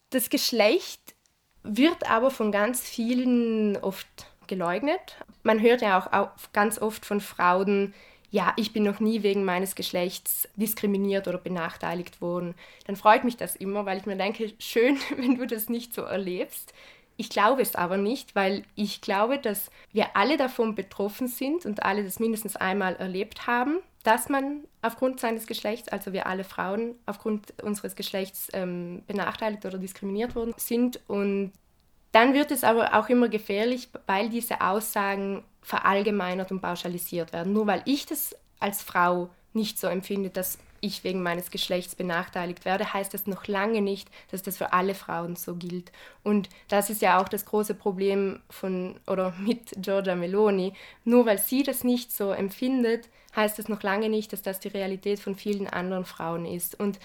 Das 0.09 0.29
Geschlecht 0.29 1.01
wird 1.61 2.09
aber 2.09 2.31
von 2.31 2.53
ganz 2.53 2.79
vielen 2.79 3.75
oft 3.75 4.07
geleugnet. 4.47 5.17
Man 5.43 5.61
hört 5.61 5.81
ja 5.81 5.99
auch, 5.99 6.29
ganz 6.53 6.81
oft 6.81 7.05
von 7.05 7.19
Frauen, 7.19 7.93
ja, 8.29 8.53
ich 8.55 8.71
bin 8.71 8.83
noch 8.83 9.01
nie 9.01 9.21
wegen 9.21 9.43
meines 9.43 9.75
Geschlechts 9.75 10.47
diskriminiert 10.55 11.27
oder 11.27 11.37
benachteiligt 11.37 12.21
worden. 12.21 12.55
Dann 12.87 12.95
freut 12.95 13.25
mich 13.25 13.35
das 13.35 13.57
immer, 13.57 13.85
weil 13.85 13.97
ich 13.97 14.05
mir 14.05 14.15
denke, 14.15 14.53
schön, 14.59 14.97
wenn 15.17 15.35
du 15.35 15.45
das 15.45 15.67
nicht 15.67 15.93
so 15.93 16.03
erlebst. 16.03 16.73
Ich 17.17 17.29
glaube 17.29 17.61
es 17.61 17.75
aber 17.75 17.97
nicht, 17.97 18.35
weil 18.35 18.63
ich 18.75 19.01
glaube, 19.01 19.37
dass 19.37 19.69
wir 19.91 20.15
alle 20.15 20.37
davon 20.37 20.75
betroffen 20.75 21.27
sind 21.27 21.65
und 21.65 21.83
alle 21.83 22.03
das 22.03 22.19
mindestens 22.19 22.55
einmal 22.55 22.95
erlebt 22.95 23.47
haben, 23.47 23.77
dass 24.03 24.29
man 24.29 24.63
aufgrund 24.81 25.19
seines 25.19 25.45
Geschlechts, 25.45 25.89
also 25.89 26.13
wir 26.13 26.25
alle 26.25 26.43
Frauen 26.43 26.95
aufgrund 27.05 27.61
unseres 27.61 27.95
Geschlechts 27.95 28.47
ähm, 28.53 29.03
benachteiligt 29.05 29.65
oder 29.65 29.77
diskriminiert 29.77 30.35
worden 30.35 30.53
sind. 30.57 30.99
Und 31.07 31.51
dann 32.11 32.33
wird 32.33 32.51
es 32.51 32.63
aber 32.63 32.95
auch 32.95 33.09
immer 33.09 33.29
gefährlich, 33.29 33.89
weil 34.07 34.29
diese 34.29 34.61
Aussagen 34.61 35.43
verallgemeinert 35.61 36.51
und 36.51 36.61
pauschalisiert 36.61 37.33
werden. 37.33 37.53
Nur 37.53 37.67
weil 37.67 37.83
ich 37.85 38.05
das 38.05 38.35
als 38.59 38.81
Frau 38.81 39.29
nicht 39.53 39.79
so 39.79 39.87
empfinde, 39.87 40.29
dass 40.29 40.57
ich 40.81 41.03
wegen 41.03 41.21
meines 41.21 41.51
Geschlechts 41.51 41.95
benachteiligt 41.95 42.65
werde, 42.65 42.91
heißt 42.91 43.13
das 43.13 43.27
noch 43.27 43.47
lange 43.47 43.81
nicht, 43.81 44.09
dass 44.31 44.41
das 44.41 44.57
für 44.57 44.73
alle 44.73 44.95
Frauen 44.95 45.35
so 45.35 45.55
gilt. 45.55 45.91
Und 46.23 46.49
das 46.67 46.89
ist 46.89 47.01
ja 47.01 47.21
auch 47.21 47.29
das 47.29 47.45
große 47.45 47.75
Problem 47.75 48.41
von 48.49 48.99
oder 49.07 49.31
mit 49.39 49.71
Giorgia 49.77 50.15
Meloni. 50.15 50.73
Nur 51.05 51.25
weil 51.25 51.37
sie 51.37 51.63
das 51.63 51.83
nicht 51.83 52.11
so 52.11 52.31
empfindet, 52.31 53.09
heißt 53.35 53.59
das 53.59 53.69
noch 53.69 53.83
lange 53.83 54.09
nicht, 54.09 54.33
dass 54.33 54.41
das 54.41 54.59
die 54.59 54.69
Realität 54.69 55.19
von 55.19 55.35
vielen 55.35 55.67
anderen 55.67 56.05
Frauen 56.05 56.45
ist. 56.45 56.77
Und 56.77 56.99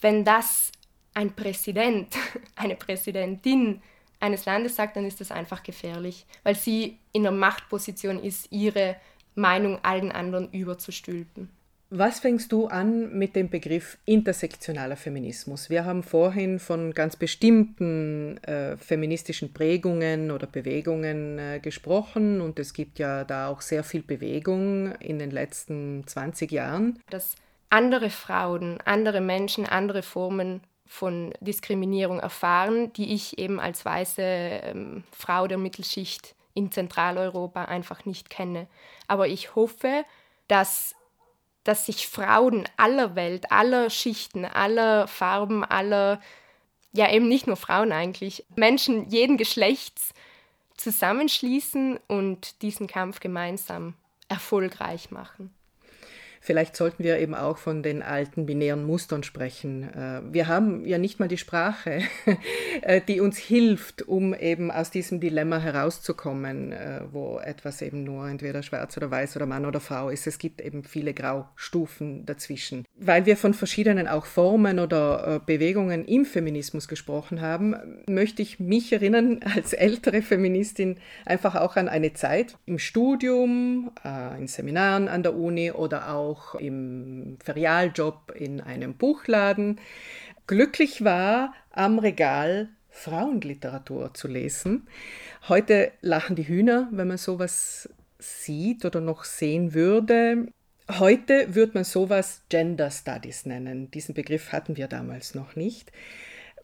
wenn 0.00 0.24
das 0.24 0.72
ein 1.14 1.34
Präsident, 1.34 2.14
eine 2.56 2.74
Präsidentin 2.74 3.80
eines 4.18 4.44
Landes 4.44 4.76
sagt, 4.76 4.96
dann 4.96 5.06
ist 5.06 5.20
das 5.20 5.30
einfach 5.30 5.62
gefährlich, 5.62 6.26
weil 6.42 6.56
sie 6.56 6.98
in 7.12 7.22
der 7.22 7.32
Machtposition 7.32 8.22
ist, 8.22 8.50
ihre 8.50 8.96
Meinung 9.34 9.78
allen 9.82 10.12
anderen 10.12 10.50
überzustülpen. 10.50 11.48
Was 11.92 12.20
fängst 12.20 12.52
du 12.52 12.68
an 12.68 13.18
mit 13.18 13.34
dem 13.34 13.50
Begriff 13.50 13.98
intersektionaler 14.04 14.96
Feminismus? 14.96 15.70
Wir 15.70 15.84
haben 15.84 16.04
vorhin 16.04 16.60
von 16.60 16.94
ganz 16.94 17.16
bestimmten 17.16 18.36
äh, 18.44 18.76
feministischen 18.76 19.52
Prägungen 19.52 20.30
oder 20.30 20.46
Bewegungen 20.46 21.40
äh, 21.40 21.58
gesprochen 21.58 22.40
und 22.40 22.60
es 22.60 22.74
gibt 22.74 23.00
ja 23.00 23.24
da 23.24 23.48
auch 23.48 23.60
sehr 23.60 23.82
viel 23.82 24.02
Bewegung 24.02 24.94
in 25.00 25.18
den 25.18 25.32
letzten 25.32 26.06
20 26.06 26.52
Jahren. 26.52 27.02
Dass 27.10 27.34
andere 27.70 28.10
Frauen, 28.10 28.78
andere 28.84 29.20
Menschen, 29.20 29.66
andere 29.66 30.02
Formen 30.02 30.60
von 30.86 31.34
Diskriminierung 31.40 32.20
erfahren, 32.20 32.92
die 32.92 33.14
ich 33.14 33.36
eben 33.38 33.58
als 33.58 33.84
weiße 33.84 34.22
ähm, 34.22 35.02
Frau 35.10 35.48
der 35.48 35.58
Mittelschicht 35.58 36.36
in 36.54 36.70
Zentraleuropa 36.70 37.64
einfach 37.64 38.04
nicht 38.04 38.30
kenne. 38.30 38.68
Aber 39.08 39.26
ich 39.26 39.56
hoffe, 39.56 40.04
dass 40.46 40.94
dass 41.64 41.86
sich 41.86 42.08
Frauen 42.08 42.68
aller 42.76 43.14
Welt, 43.14 43.52
aller 43.52 43.90
Schichten, 43.90 44.44
aller 44.44 45.06
Farben, 45.06 45.64
aller, 45.64 46.20
ja 46.92 47.10
eben 47.12 47.28
nicht 47.28 47.46
nur 47.46 47.56
Frauen 47.56 47.92
eigentlich, 47.92 48.44
Menschen 48.56 49.08
jeden 49.10 49.36
Geschlechts 49.36 50.14
zusammenschließen 50.76 51.98
und 52.08 52.62
diesen 52.62 52.86
Kampf 52.86 53.20
gemeinsam 53.20 53.94
erfolgreich 54.28 55.10
machen. 55.10 55.54
Vielleicht 56.42 56.74
sollten 56.74 57.04
wir 57.04 57.18
eben 57.18 57.34
auch 57.34 57.58
von 57.58 57.82
den 57.82 58.02
alten 58.02 58.46
binären 58.46 58.82
Mustern 58.82 59.22
sprechen. 59.22 59.82
Äh, 59.92 60.22
wir 60.32 60.48
haben 60.48 60.86
ja 60.86 60.96
nicht 60.96 61.20
mal 61.20 61.28
die 61.28 61.36
Sprache, 61.36 62.00
äh, 62.80 63.02
die 63.06 63.20
uns 63.20 63.36
hilft, 63.36 64.08
um 64.08 64.32
eben 64.32 64.70
aus 64.70 64.90
diesem 64.90 65.20
Dilemma 65.20 65.58
herauszukommen, 65.58 66.72
äh, 66.72 67.02
wo 67.12 67.38
etwas 67.38 67.82
eben 67.82 68.04
nur 68.04 68.26
entweder 68.26 68.62
schwarz 68.62 68.96
oder 68.96 69.10
weiß 69.10 69.36
oder 69.36 69.44
Mann 69.44 69.66
oder 69.66 69.80
Frau 69.80 70.08
ist. 70.08 70.26
Es 70.26 70.38
gibt 70.38 70.62
eben 70.62 70.82
viele 70.82 71.12
Graustufen 71.12 72.24
dazwischen. 72.24 72.86
Weil 72.96 73.26
wir 73.26 73.36
von 73.36 73.52
verschiedenen 73.52 74.08
auch 74.08 74.24
Formen 74.24 74.78
oder 74.78 75.40
Bewegungen 75.44 76.06
im 76.06 76.24
Feminismus 76.24 76.88
gesprochen 76.88 77.42
haben, 77.42 77.76
möchte 78.08 78.40
ich 78.40 78.58
mich 78.58 78.94
erinnern 78.94 79.40
als 79.54 79.74
ältere 79.74 80.22
Feministin 80.22 80.96
einfach 81.26 81.54
auch 81.54 81.76
an 81.76 81.88
eine 81.88 82.14
Zeit 82.14 82.56
im 82.64 82.78
Studium, 82.78 83.90
in 84.38 84.46
Seminaren 84.46 85.08
an 85.08 85.22
der 85.22 85.36
Uni 85.36 85.70
oder 85.70 86.14
auch 86.14 86.29
auch 86.30 86.54
im 86.54 87.38
Ferialjob 87.42 88.32
in 88.34 88.60
einem 88.60 88.94
Buchladen, 88.94 89.80
glücklich 90.46 91.04
war, 91.04 91.54
am 91.70 91.98
Regal 91.98 92.68
Frauenliteratur 92.90 94.14
zu 94.14 94.28
lesen. 94.28 94.88
Heute 95.48 95.92
lachen 96.00 96.36
die 96.36 96.48
Hühner, 96.48 96.88
wenn 96.90 97.08
man 97.08 97.18
sowas 97.18 97.88
sieht 98.18 98.84
oder 98.84 99.00
noch 99.00 99.24
sehen 99.24 99.74
würde. 99.74 100.48
Heute 100.88 101.54
würde 101.54 101.72
man 101.74 101.84
sowas 101.84 102.42
Gender 102.48 102.90
Studies 102.90 103.46
nennen. 103.46 103.90
Diesen 103.92 104.14
Begriff 104.14 104.52
hatten 104.52 104.76
wir 104.76 104.88
damals 104.88 105.34
noch 105.34 105.56
nicht. 105.56 105.92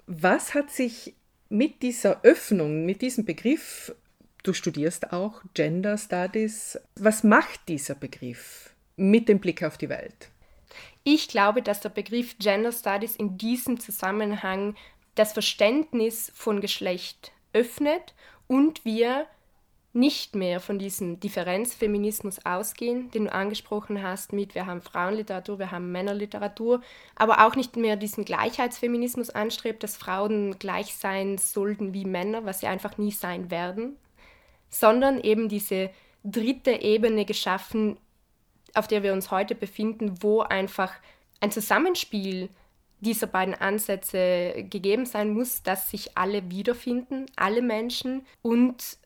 Was 0.06 0.54
hat 0.54 0.70
sich 0.70 1.14
mit 1.49 1.82
dieser 1.82 2.25
Öffnung, 2.25 2.85
mit 2.85 3.02
diesem 3.02 3.25
Begriff, 3.25 3.94
du 4.42 4.52
studierst 4.52 5.12
auch 5.12 5.42
Gender 5.54 5.96
Studies, 5.96 6.78
was 6.96 7.25
macht 7.25 7.68
dieser 7.68 7.94
Begriff? 7.94 8.75
Mit 8.97 9.29
dem 9.29 9.38
Blick 9.38 9.62
auf 9.62 9.79
die 9.79 9.88
Welt? 9.88 10.31
Ich 11.05 11.29
glaube, 11.29 11.62
dass 11.62 11.81
der 11.81 11.91
Begriff 11.91 12.37
Gender 12.38 12.73
Studies 12.73 13.17
in 13.17 13.38
diesem 13.38 13.79
Zusammenhang 13.79 14.75
das 15.15 15.33
Verständnis 15.33 16.33
von 16.35 16.61
Geschlecht 16.61 17.33
öffnet 17.53 18.15
und 18.49 18.85
wir 18.85 19.26
nicht 19.97 20.37
mehr 20.37 20.61
von 20.61 20.79
diesem 20.79 21.19
Differenzfeminismus 21.21 22.45
ausgehen, 22.45 23.11
den 23.12 23.25
du 23.25 23.33
angesprochen 23.33 24.03
hast, 24.03 24.33
mit 24.33 24.55
wir 24.55 24.67
haben 24.67 24.83
Frauenliteratur, 24.83 25.59
wir 25.59 25.71
haben 25.71 25.91
Männerliteratur, 25.91 26.83
aber 27.15 27.47
auch 27.47 27.57
nicht 27.57 27.76
mehr 27.76 27.97
diesen 27.97 28.26
Gleichheitsfeminismus 28.26 29.31
anstrebt, 29.31 29.83
dass 29.83 29.97
Frauen 29.97 30.59
gleich 30.59 30.95
sein 30.95 31.38
sollten 31.38 31.95
wie 31.95 32.05
Männer, 32.05 32.45
was 32.45 32.61
sie 32.61 32.67
einfach 32.67 32.99
nie 32.99 33.11
sein 33.11 33.50
werden, 33.50 33.97
sondern 34.69 35.19
eben 35.19 35.49
diese 35.49 35.88
dritte 36.25 36.73
Ebene 36.73 37.25
geschaffen, 37.25 37.97
auf 38.76 38.87
der 38.87 39.02
wir 39.02 39.12
uns 39.12 39.30
heute 39.30 39.54
befinden, 39.54 40.23
wo 40.23 40.40
einfach 40.40 40.92
ein 41.40 41.50
Zusammenspiel 41.50 42.49
dieser 43.00 43.26
beiden 43.26 43.54
Ansätze 43.54 44.64
gegeben 44.71 45.06
sein 45.06 45.33
muss, 45.33 45.62
dass 45.62 45.90
sich 45.90 46.16
alle 46.16 46.50
wiederfinden, 46.50 47.26
alle 47.37 47.62
Menschen 47.62 48.26
und 48.42 48.99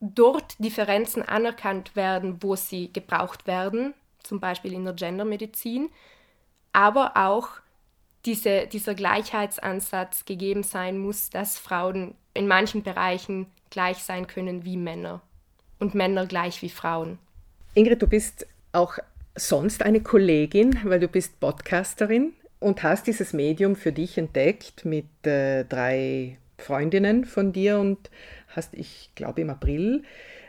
dort 0.00 0.58
Differenzen 0.58 1.22
anerkannt 1.22 1.96
werden, 1.96 2.42
wo 2.42 2.56
sie 2.56 2.92
gebraucht 2.92 3.46
werden, 3.46 3.94
zum 4.22 4.40
Beispiel 4.40 4.72
in 4.72 4.84
der 4.84 4.94
Gendermedizin, 4.94 5.90
aber 6.72 7.16
auch 7.16 7.48
diese, 8.24 8.66
dieser 8.66 8.94
Gleichheitsansatz 8.94 10.24
gegeben 10.24 10.62
sein 10.62 10.98
muss, 10.98 11.30
dass 11.30 11.58
Frauen 11.58 12.14
in 12.34 12.46
manchen 12.46 12.82
Bereichen 12.82 13.46
gleich 13.70 13.98
sein 13.98 14.26
können 14.26 14.64
wie 14.64 14.76
Männer 14.76 15.20
und 15.78 15.94
Männer 15.94 16.26
gleich 16.26 16.62
wie 16.62 16.68
Frauen. 16.68 17.18
Ingrid, 17.74 18.00
du 18.00 18.06
bist 18.06 18.46
auch 18.72 18.98
sonst 19.34 19.82
eine 19.82 20.00
Kollegin, 20.00 20.78
weil 20.84 21.00
du 21.00 21.08
bist 21.08 21.40
Podcasterin 21.40 22.32
und 22.60 22.82
hast 22.82 23.06
dieses 23.06 23.32
Medium 23.32 23.76
für 23.76 23.92
dich 23.92 24.18
entdeckt 24.18 24.84
mit 24.84 25.06
äh, 25.26 25.64
drei 25.64 26.38
Freundinnen 26.58 27.24
von 27.24 27.52
dir 27.52 27.78
und 27.78 28.10
hast, 28.48 28.74
ich 28.74 29.10
glaube 29.14 29.40
im 29.40 29.50
April, 29.50 30.04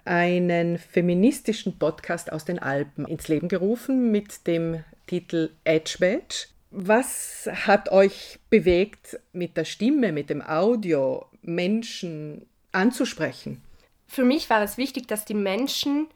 einen 0.05 0.77
feministischen 0.77 1.79
Podcast 1.79 2.31
aus 2.31 2.45
den 2.45 2.59
Alpen 2.59 3.05
ins 3.05 3.27
Leben 3.27 3.47
gerufen 3.47 4.11
mit 4.11 4.45
dem 4.47 4.83
Titel 5.07 5.51
Edge 5.63 5.97
Badge. 5.99 6.47
Was 6.71 7.49
hat 7.51 7.91
euch 7.91 8.39
bewegt, 8.49 9.19
mit 9.31 9.57
der 9.57 9.65
Stimme, 9.65 10.11
mit 10.11 10.29
dem 10.29 10.41
Audio 10.41 11.25
Menschen 11.41 12.45
anzusprechen? 12.71 13.61
Für 14.07 14.25
mich 14.25 14.49
war 14.49 14.61
es 14.63 14.77
wichtig, 14.77 15.07
dass 15.07 15.25
die 15.25 15.35
Menschen 15.35 16.07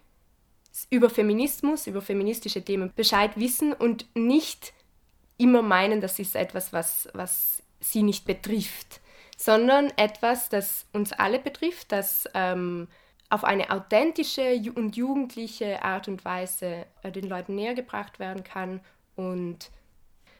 über 0.89 1.09
Feminismus, 1.09 1.87
über 1.87 2.01
feministische 2.01 2.63
Themen 2.63 2.91
Bescheid 2.95 3.31
wissen 3.35 3.73
und 3.73 4.05
nicht 4.15 4.73
immer 5.37 5.61
meinen, 5.61 6.01
das 6.01 6.19
ist 6.19 6.35
etwas, 6.35 6.73
was, 6.73 7.09
was 7.13 7.63
sie 7.79 8.03
nicht 8.03 8.25
betrifft, 8.25 9.01
sondern 9.37 9.91
etwas, 9.97 10.49
das 10.49 10.85
uns 10.93 11.13
alle 11.13 11.39
betrifft, 11.39 11.91
das 11.91 12.27
ähm, 12.33 12.87
auf 13.29 13.43
eine 13.43 13.69
authentische 13.71 14.59
und 14.75 14.95
jugendliche 14.95 15.83
Art 15.83 16.07
und 16.07 16.23
Weise 16.25 16.85
äh, 17.03 17.11
den 17.11 17.27
Leuten 17.27 17.55
näher 17.55 17.73
gebracht 17.73 18.19
werden 18.19 18.43
kann. 18.43 18.79
Und 19.15 19.69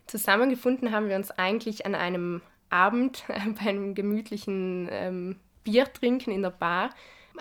zusammengefunden 0.07 0.91
haben 0.91 1.09
wir 1.09 1.15
uns 1.15 1.31
eigentlich 1.31 1.85
an 1.85 1.95
einem 1.95 2.41
Abend 2.69 3.23
äh, 3.27 3.39
bei 3.59 3.69
einem 3.69 3.93
gemütlichen 3.93 4.87
ähm, 4.91 5.35
Bier 5.63 5.91
trinken 5.91 6.31
in 6.31 6.41
der 6.41 6.51
Bar, 6.51 6.91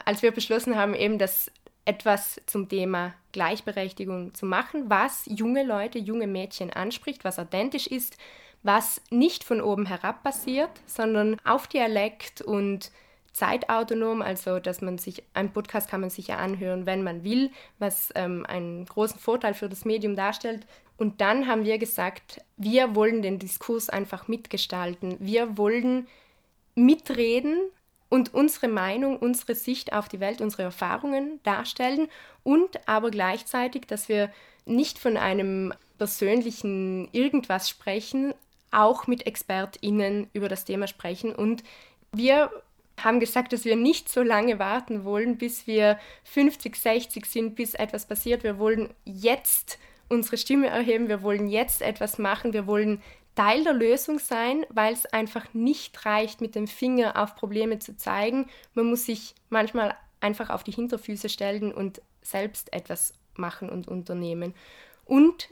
als 0.05 0.23
wir 0.23 0.33
beschlossen 0.33 0.77
haben, 0.77 0.95
eben 0.95 1.19
das 1.19 1.51
etwas 1.87 2.41
zum 2.47 2.69
Thema 2.69 3.15
Gleichberechtigung 3.33 4.35
zu 4.35 4.45
machen, 4.45 4.91
was 4.91 5.25
junge 5.27 5.63
Leute, 5.63 5.99
junge 5.99 6.27
Mädchen 6.27 6.71
anspricht, 6.71 7.25
was 7.25 7.39
authentisch 7.39 7.87
ist, 7.87 8.19
was 8.63 9.01
nicht 9.11 9.45
von 9.45 9.61
oben 9.61 9.87
herab 9.87 10.23
passiert, 10.23 10.71
sondern 10.87 11.37
auf 11.45 11.69
Dialekt 11.69 12.43
und 12.43 12.91
zeitautonom, 13.33 14.23
also 14.23 14.59
dass 14.59 14.81
man 14.81 14.99
sich, 14.99 15.23
ein 15.35 15.53
Podcast 15.53 15.89
kann 15.89 16.01
man 16.01 16.11
sich 16.11 16.29
ja 16.29 16.37
anhören, 16.39 16.87
wenn 16.87 17.03
man 17.03 17.23
will, 17.23 17.51
was 17.79 18.09
ähm, 18.15 18.45
einen 18.47 18.87
großen 18.87 19.21
Vorteil 19.21 19.55
für 19.55 19.69
das 19.69 19.85
Medium 19.85 20.17
darstellt. 20.17 20.67
Und 20.97 21.21
dann 21.21 21.47
haben 21.47 21.65
wir 21.65 21.79
gesagt, 21.79 22.41
wir 22.57 22.95
wollen 22.95 23.23
den 23.23 23.39
Diskurs 23.39 23.91
einfach 23.91 24.27
mitgestalten. 24.27 25.17
Wir 25.21 25.59
wollen 25.59 26.09
mitreden 26.75 27.61
und 28.09 28.35
unsere 28.35 28.69
Meinung, 28.69 29.19
unsere 29.19 29.55
Sicht 29.55 29.93
auf 29.93 30.09
die 30.09 30.21
Welt, 30.21 30.41
unsere 30.41 30.63
Erfahrungen 30.63 31.41
darstellen 31.43 32.09
und 32.43 32.89
aber 32.89 33.11
gleichzeitig, 33.11 33.87
dass 33.87 34.09
wir 34.09 34.31
nicht 34.65 34.99
von 34.99 35.17
einem 35.17 35.73
persönlichen 35.99 37.09
irgendwas 37.13 37.69
sprechen, 37.69 38.35
auch 38.71 39.07
mit 39.07 39.27
ExpertInnen 39.27 40.29
über 40.33 40.49
das 40.49 40.65
Thema 40.65 40.87
sprechen. 40.87 41.35
Und 41.35 41.63
wir 42.13 42.51
haben 43.03 43.21
gesagt, 43.21 43.53
dass 43.53 43.65
wir 43.65 43.77
nicht 43.77 44.09
so 44.09 44.23
lange 44.23 44.59
warten 44.59 45.05
wollen, 45.05 45.39
bis 45.39 45.67
wir 45.67 45.99
50, 46.25 46.77
60 46.77 47.27
sind, 47.27 47.55
bis 47.55 47.75
etwas 47.75 48.07
passiert. 48.07 48.43
Wir 48.43 48.59
wollen 48.59 48.93
jetzt 49.05 49.79
unsere 50.09 50.37
Stimme 50.37 50.69
erheben, 50.69 51.09
wir 51.09 51.23
wollen 51.23 51.49
jetzt 51.49 51.83
etwas 51.83 52.19
machen, 52.19 52.53
wir 52.53 52.67
wollen 52.67 53.03
Teil 53.37 53.63
der 53.63 53.75
Lösung 53.75 54.19
sein, 54.19 54.67
weil 54.71 54.93
es 54.93 55.07
einfach 55.07 55.53
nicht 55.53 56.05
reicht, 56.05 56.41
mit 56.41 56.55
dem 56.55 56.67
Finger 56.67 57.23
auf 57.23 57.37
Probleme 57.37 57.79
zu 57.79 57.97
zeigen. 57.97 58.49
Man 58.75 58.87
muss 58.87 59.05
sich 59.05 59.35
manchmal 59.51 59.95
einfach 60.21 60.51
auf 60.51 60.65
die 60.65 60.73
Hinterfüße 60.73 61.29
stellen 61.29 61.73
und 61.73 62.03
selbst 62.23 62.73
etwas 62.73 63.13
machen 63.37 63.69
und 63.69 63.89
unternehmen. 63.89 64.55
Und 65.05 65.51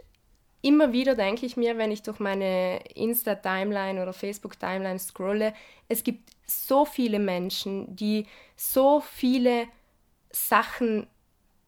immer 0.63 0.93
wieder 0.93 1.15
denke 1.15 1.45
ich 1.45 1.59
mir, 1.59 1.77
wenn 1.77 1.93
ich 1.93 2.03
durch 2.03 2.19
meine 2.19 2.81
Insta-Timeline 2.95 4.03
oder 4.03 4.15
Facebook-Timeline 4.15 4.99
scrolle, 4.99 5.53
es 5.89 6.03
gibt 6.03 6.31
so 6.47 6.87
viele 6.87 7.19
Menschen, 7.19 7.95
die 7.95 8.27
so 8.57 9.01
viele 9.01 9.67
Sachen 10.31 11.07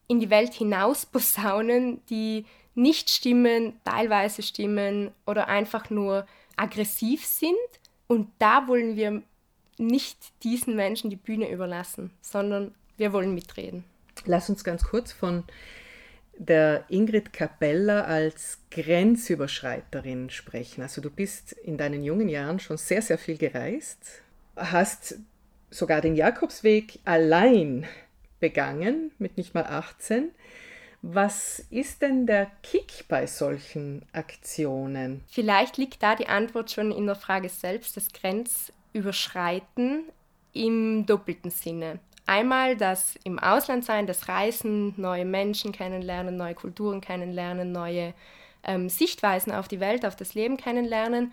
in 0.07 0.19
die 0.19 0.31
Welt 0.31 0.53
hinaus 0.53 1.05
posaunen, 1.11 2.03
die 2.07 2.45
nicht 2.77 3.09
stimmen, 3.09 3.79
teilweise 3.83 4.43
stimmen 4.43 5.11
oder 5.25 5.47
einfach 5.47 5.89
nur 5.89 6.27
aggressiv 6.55 7.25
sind. 7.25 7.57
Und 8.07 8.29
da 8.39 8.67
wollen 8.67 8.95
wir 8.95 9.23
nicht 9.77 10.17
diesen 10.43 10.75
Menschen 10.75 11.09
die 11.09 11.15
Bühne 11.15 11.51
überlassen, 11.51 12.11
sondern 12.21 12.73
wir 12.97 13.13
wollen 13.13 13.33
mitreden. 13.33 13.83
Lass 14.25 14.49
uns 14.49 14.63
ganz 14.63 14.83
kurz 14.83 15.11
von 15.11 15.43
der 16.37 16.85
Ingrid 16.89 17.33
Capella 17.33 18.01
als 18.03 18.59
Grenzüberschreiterin 18.71 20.29
sprechen. 20.29 20.81
Also 20.81 21.01
du 21.01 21.09
bist 21.09 21.53
in 21.53 21.77
deinen 21.77 22.03
jungen 22.03 22.29
Jahren 22.29 22.59
schon 22.59 22.77
sehr, 22.77 23.01
sehr 23.01 23.17
viel 23.17 23.37
gereist, 23.37 24.21
hast 24.55 25.19
sogar 25.69 26.01
den 26.01 26.15
Jakobsweg 26.15 26.99
allein 27.05 27.85
begangen, 28.39 29.11
mit 29.17 29.37
nicht 29.37 29.53
mal 29.53 29.65
18. 29.65 30.31
Was 31.01 31.59
ist 31.69 32.01
denn 32.01 32.25
der 32.25 32.47
Kick 32.63 33.05
bei 33.07 33.27
solchen 33.27 34.03
Aktionen? 34.13 35.23
Vielleicht 35.27 35.77
liegt 35.77 36.01
da 36.01 36.15
die 36.15 36.27
Antwort 36.27 36.71
schon 36.71 36.91
in 36.91 37.05
der 37.05 37.15
Frage 37.15 37.49
selbst, 37.49 37.95
das 37.95 38.11
Grenzüberschreiten 38.11 40.03
im 40.53 41.05
doppelten 41.05 41.51
Sinne. 41.51 41.99
Einmal 42.25 42.75
das 42.75 43.15
im 43.23 43.39
Ausland 43.39 43.85
sein, 43.85 44.07
das 44.07 44.27
Reisen, 44.27 44.93
neue 44.97 45.23
Menschen 45.23 45.71
kennenlernen, 45.71 46.35
neue 46.35 46.55
Kulturen 46.55 46.99
kennenlernen, 46.99 47.71
neue 47.71 48.13
ähm, 48.63 48.89
Sichtweisen 48.89 49.53
auf 49.53 49.67
die 49.67 49.79
Welt, 49.79 50.05
auf 50.05 50.15
das 50.15 50.33
Leben 50.33 50.57
kennenlernen. 50.57 51.31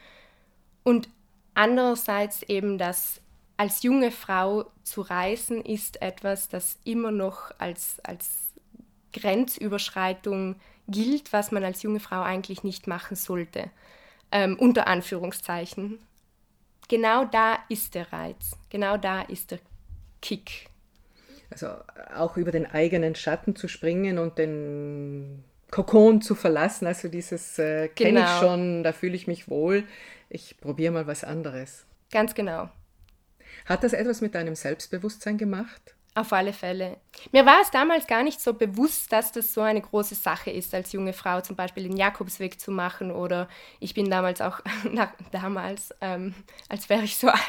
Und 0.84 1.08
andererseits 1.54 2.42
eben 2.44 2.78
das 2.78 3.20
als 3.56 3.82
junge 3.82 4.10
Frau 4.10 4.66
zu 4.82 5.00
reisen 5.00 5.64
ist 5.64 6.02
etwas, 6.02 6.48
das 6.48 6.78
immer 6.84 7.10
noch 7.10 7.50
als, 7.58 7.98
als 8.04 8.43
Grenzüberschreitung 9.14 10.56
gilt, 10.88 11.32
was 11.32 11.50
man 11.50 11.64
als 11.64 11.82
junge 11.82 12.00
Frau 12.00 12.20
eigentlich 12.20 12.62
nicht 12.62 12.86
machen 12.86 13.16
sollte. 13.16 13.70
Ähm, 14.30 14.58
unter 14.58 14.86
Anführungszeichen. 14.86 15.98
Genau 16.88 17.24
da 17.24 17.58
ist 17.70 17.94
der 17.94 18.12
Reiz, 18.12 18.52
genau 18.68 18.98
da 18.98 19.22
ist 19.22 19.52
der 19.52 19.58
Kick. 20.20 20.68
Also 21.50 21.68
auch 22.14 22.36
über 22.36 22.50
den 22.50 22.66
eigenen 22.66 23.14
Schatten 23.14 23.56
zu 23.56 23.68
springen 23.68 24.18
und 24.18 24.36
den 24.38 25.44
Kokon 25.70 26.20
zu 26.20 26.34
verlassen, 26.34 26.86
also 26.86 27.08
dieses 27.08 27.58
äh, 27.58 27.88
kenne 27.88 28.20
genau. 28.20 28.26
ich 28.26 28.40
schon, 28.40 28.82
da 28.82 28.92
fühle 28.92 29.14
ich 29.14 29.26
mich 29.26 29.48
wohl, 29.48 29.84
ich 30.28 30.60
probiere 30.60 30.92
mal 30.92 31.06
was 31.06 31.24
anderes. 31.24 31.86
Ganz 32.10 32.34
genau. 32.34 32.68
Hat 33.66 33.82
das 33.82 33.92
etwas 33.92 34.20
mit 34.20 34.34
deinem 34.34 34.54
Selbstbewusstsein 34.54 35.38
gemacht? 35.38 35.94
Auf 36.16 36.32
alle 36.32 36.52
Fälle. 36.52 36.98
Mir 37.32 37.44
war 37.44 37.60
es 37.60 37.72
damals 37.72 38.06
gar 38.06 38.22
nicht 38.22 38.40
so 38.40 38.54
bewusst, 38.54 39.12
dass 39.12 39.32
das 39.32 39.52
so 39.52 39.62
eine 39.62 39.80
große 39.80 40.14
Sache 40.14 40.50
ist, 40.52 40.72
als 40.72 40.92
junge 40.92 41.12
Frau 41.12 41.40
zum 41.40 41.56
Beispiel 41.56 41.82
den 41.82 41.96
Jakobsweg 41.96 42.60
zu 42.60 42.70
machen. 42.70 43.10
Oder 43.10 43.48
ich 43.80 43.94
bin 43.94 44.08
damals 44.08 44.40
auch, 44.40 44.60
nach, 44.92 45.10
damals, 45.32 45.92
ähm, 46.00 46.34
als 46.68 46.88
wäre 46.88 47.02
ich 47.02 47.16
so 47.16 47.28
alt, 47.30 47.40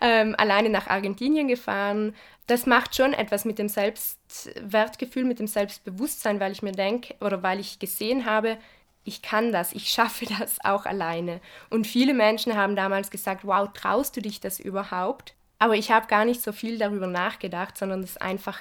ähm, 0.00 0.34
alleine 0.38 0.70
nach 0.70 0.86
Argentinien 0.86 1.46
gefahren. 1.46 2.14
Das 2.46 2.64
macht 2.64 2.96
schon 2.96 3.12
etwas 3.12 3.44
mit 3.44 3.58
dem 3.58 3.68
Selbstwertgefühl, 3.68 5.24
mit 5.24 5.38
dem 5.38 5.46
Selbstbewusstsein, 5.46 6.40
weil 6.40 6.52
ich 6.52 6.62
mir 6.62 6.72
denke 6.72 7.14
oder 7.20 7.42
weil 7.42 7.60
ich 7.60 7.78
gesehen 7.78 8.24
habe, 8.24 8.56
ich 9.04 9.20
kann 9.20 9.52
das, 9.52 9.72
ich 9.72 9.88
schaffe 9.88 10.24
das 10.38 10.56
auch 10.64 10.86
alleine. 10.86 11.42
Und 11.68 11.86
viele 11.86 12.14
Menschen 12.14 12.56
haben 12.56 12.76
damals 12.76 13.10
gesagt, 13.10 13.44
wow, 13.44 13.68
traust 13.74 14.16
du 14.16 14.22
dich 14.22 14.40
das 14.40 14.58
überhaupt? 14.58 15.34
Aber 15.62 15.76
ich 15.76 15.92
habe 15.92 16.08
gar 16.08 16.24
nicht 16.24 16.42
so 16.42 16.50
viel 16.50 16.76
darüber 16.76 17.06
nachgedacht, 17.06 17.78
sondern 17.78 18.02
es 18.02 18.16
einfach 18.16 18.58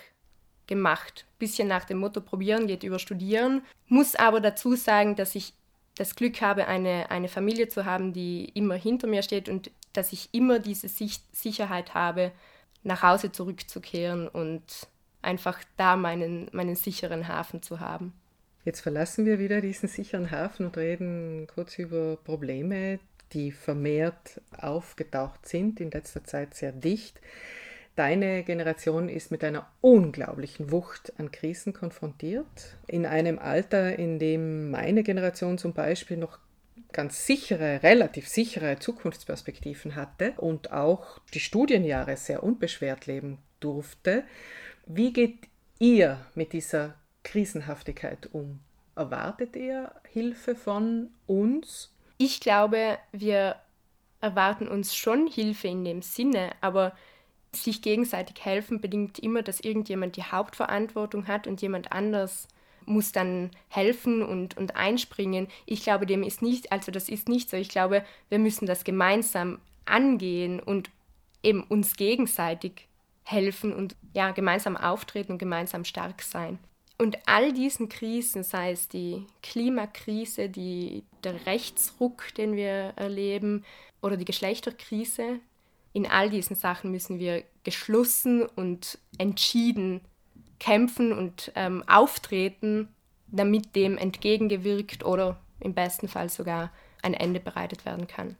gemacht. 0.67 1.25
Bisschen 1.39 1.67
nach 1.67 1.83
dem 1.83 1.97
Motto, 1.97 2.21
probieren 2.21 2.67
geht 2.67 2.83
über 2.83 2.99
studieren. 2.99 3.63
Muss 3.87 4.13
aber 4.13 4.39
dazu 4.39 4.75
sagen, 4.75 5.15
dass 5.15 5.33
ich 5.33 5.55
das 5.95 6.13
Glück 6.13 6.41
habe, 6.41 6.67
eine, 6.67 7.09
eine 7.09 7.27
Familie 7.27 7.69
zu 7.69 7.85
haben, 7.85 8.13
die 8.13 8.45
immer 8.53 8.75
hinter 8.75 9.07
mir 9.07 9.23
steht 9.23 9.49
und 9.49 9.71
dass 9.93 10.13
ich 10.13 10.29
immer 10.31 10.59
diese 10.59 10.89
Sicht 10.89 11.23
Sicherheit 11.35 11.95
habe, 11.95 12.33
nach 12.83 13.01
Hause 13.01 13.31
zurückzukehren 13.31 14.27
und 14.27 14.61
einfach 15.23 15.57
da 15.77 15.95
meinen, 15.95 16.49
meinen 16.51 16.75
sicheren 16.75 17.27
Hafen 17.27 17.63
zu 17.63 17.79
haben. 17.79 18.13
Jetzt 18.63 18.81
verlassen 18.81 19.25
wir 19.25 19.39
wieder 19.39 19.59
diesen 19.59 19.89
sicheren 19.89 20.29
Hafen 20.29 20.67
und 20.67 20.77
reden 20.77 21.47
kurz 21.47 21.79
über 21.79 22.15
Probleme, 22.17 22.99
die 23.33 23.51
vermehrt 23.51 24.41
aufgetaucht 24.57 25.47
sind, 25.47 25.79
in 25.79 25.91
letzter 25.91 26.23
Zeit 26.23 26.53
sehr 26.53 26.71
dicht. 26.71 27.19
Deine 27.95 28.43
Generation 28.43 29.09
ist 29.09 29.31
mit 29.31 29.43
einer 29.43 29.67
unglaublichen 29.81 30.71
Wucht 30.71 31.13
an 31.17 31.31
Krisen 31.31 31.73
konfrontiert. 31.73 32.77
In 32.87 33.05
einem 33.05 33.37
Alter, 33.37 33.97
in 33.99 34.17
dem 34.17 34.71
meine 34.71 35.03
Generation 35.03 35.57
zum 35.57 35.73
Beispiel 35.73 36.17
noch 36.17 36.39
ganz 36.93 37.25
sichere, 37.25 37.83
relativ 37.83 38.27
sichere 38.27 38.79
Zukunftsperspektiven 38.79 39.95
hatte 39.95 40.33
und 40.37 40.71
auch 40.71 41.19
die 41.33 41.39
Studienjahre 41.39 42.17
sehr 42.17 42.43
unbeschwert 42.43 43.07
leben 43.07 43.39
durfte. 43.59 44.23
Wie 44.85 45.13
geht 45.13 45.47
ihr 45.79 46.25
mit 46.33 46.53
dieser 46.53 46.95
Krisenhaftigkeit 47.23 48.29
um? 48.31 48.59
Erwartet 48.95 49.55
ihr 49.55 49.91
Hilfe 50.11 50.55
von 50.55 51.09
uns? 51.27 51.93
Ich 52.23 52.39
glaube, 52.39 52.99
wir 53.11 53.55
erwarten 54.19 54.67
uns 54.67 54.95
schon 54.95 55.25
Hilfe 55.25 55.67
in 55.69 55.83
dem 55.83 56.03
Sinne, 56.03 56.51
aber 56.61 56.93
sich 57.51 57.81
gegenseitig 57.81 58.45
helfen 58.45 58.79
bedingt 58.79 59.17
immer, 59.17 59.41
dass 59.41 59.59
irgendjemand 59.59 60.17
die 60.17 60.23
Hauptverantwortung 60.23 61.25
hat 61.27 61.47
und 61.47 61.63
jemand 61.63 61.91
anders 61.91 62.47
muss 62.85 63.11
dann 63.11 63.49
helfen 63.69 64.21
und, 64.21 64.55
und 64.55 64.75
einspringen. 64.75 65.47
Ich 65.65 65.81
glaube, 65.81 66.05
dem 66.05 66.21
ist 66.21 66.43
nicht, 66.43 66.71
also 66.71 66.91
das 66.91 67.09
ist 67.09 67.27
nicht 67.27 67.49
so. 67.49 67.57
Ich 67.57 67.69
glaube, 67.69 68.05
wir 68.29 68.37
müssen 68.37 68.67
das 68.67 68.83
gemeinsam 68.83 69.57
angehen 69.85 70.59
und 70.59 70.91
eben 71.41 71.63
uns 71.63 71.95
gegenseitig 71.95 72.87
helfen 73.23 73.73
und 73.73 73.95
ja, 74.13 74.29
gemeinsam 74.29 74.77
auftreten 74.77 75.31
und 75.31 75.37
gemeinsam 75.39 75.85
stark 75.85 76.21
sein. 76.21 76.59
Und 77.01 77.17
all 77.25 77.51
diesen 77.51 77.89
Krisen, 77.89 78.43
sei 78.43 78.73
es 78.73 78.87
die 78.87 79.25
Klimakrise, 79.41 80.49
die, 80.49 81.03
der 81.23 81.47
Rechtsruck, 81.47 82.31
den 82.35 82.55
wir 82.55 82.93
erleben, 82.95 83.65
oder 84.03 84.17
die 84.17 84.25
Geschlechterkrise, 84.25 85.39
in 85.93 86.05
all 86.05 86.29
diesen 86.29 86.55
Sachen 86.55 86.91
müssen 86.91 87.17
wir 87.17 87.43
geschlossen 87.63 88.45
und 88.45 88.99
entschieden 89.17 90.01
kämpfen 90.59 91.11
und 91.11 91.51
ähm, 91.55 91.83
auftreten, 91.87 92.87
damit 93.25 93.75
dem 93.75 93.97
entgegengewirkt 93.97 95.03
oder 95.03 95.39
im 95.59 95.73
besten 95.73 96.07
Fall 96.07 96.29
sogar 96.29 96.71
ein 97.01 97.15
Ende 97.15 97.39
bereitet 97.39 97.83
werden 97.83 98.05
kann. 98.05 98.37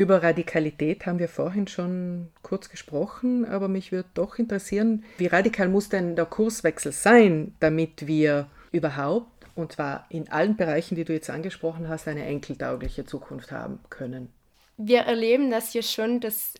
Über 0.00 0.22
Radikalität 0.22 1.04
haben 1.04 1.18
wir 1.18 1.28
vorhin 1.28 1.68
schon 1.68 2.30
kurz 2.40 2.70
gesprochen, 2.70 3.44
aber 3.44 3.68
mich 3.68 3.92
würde 3.92 4.08
doch 4.14 4.38
interessieren, 4.38 5.04
wie 5.18 5.26
radikal 5.26 5.68
muss 5.68 5.90
denn 5.90 6.16
der 6.16 6.24
Kurswechsel 6.24 6.90
sein, 6.90 7.54
damit 7.60 8.06
wir 8.06 8.48
überhaupt, 8.72 9.28
und 9.56 9.72
zwar 9.72 10.06
in 10.08 10.30
allen 10.30 10.56
Bereichen, 10.56 10.94
die 10.94 11.04
du 11.04 11.12
jetzt 11.12 11.28
angesprochen 11.28 11.90
hast, 11.90 12.08
eine 12.08 12.24
enkeltaugliche 12.24 13.04
Zukunft 13.04 13.52
haben 13.52 13.78
können? 13.90 14.32
Wir 14.78 15.00
erleben 15.00 15.50
das 15.50 15.74
ja 15.74 15.82
schon, 15.82 16.20
dass, 16.20 16.54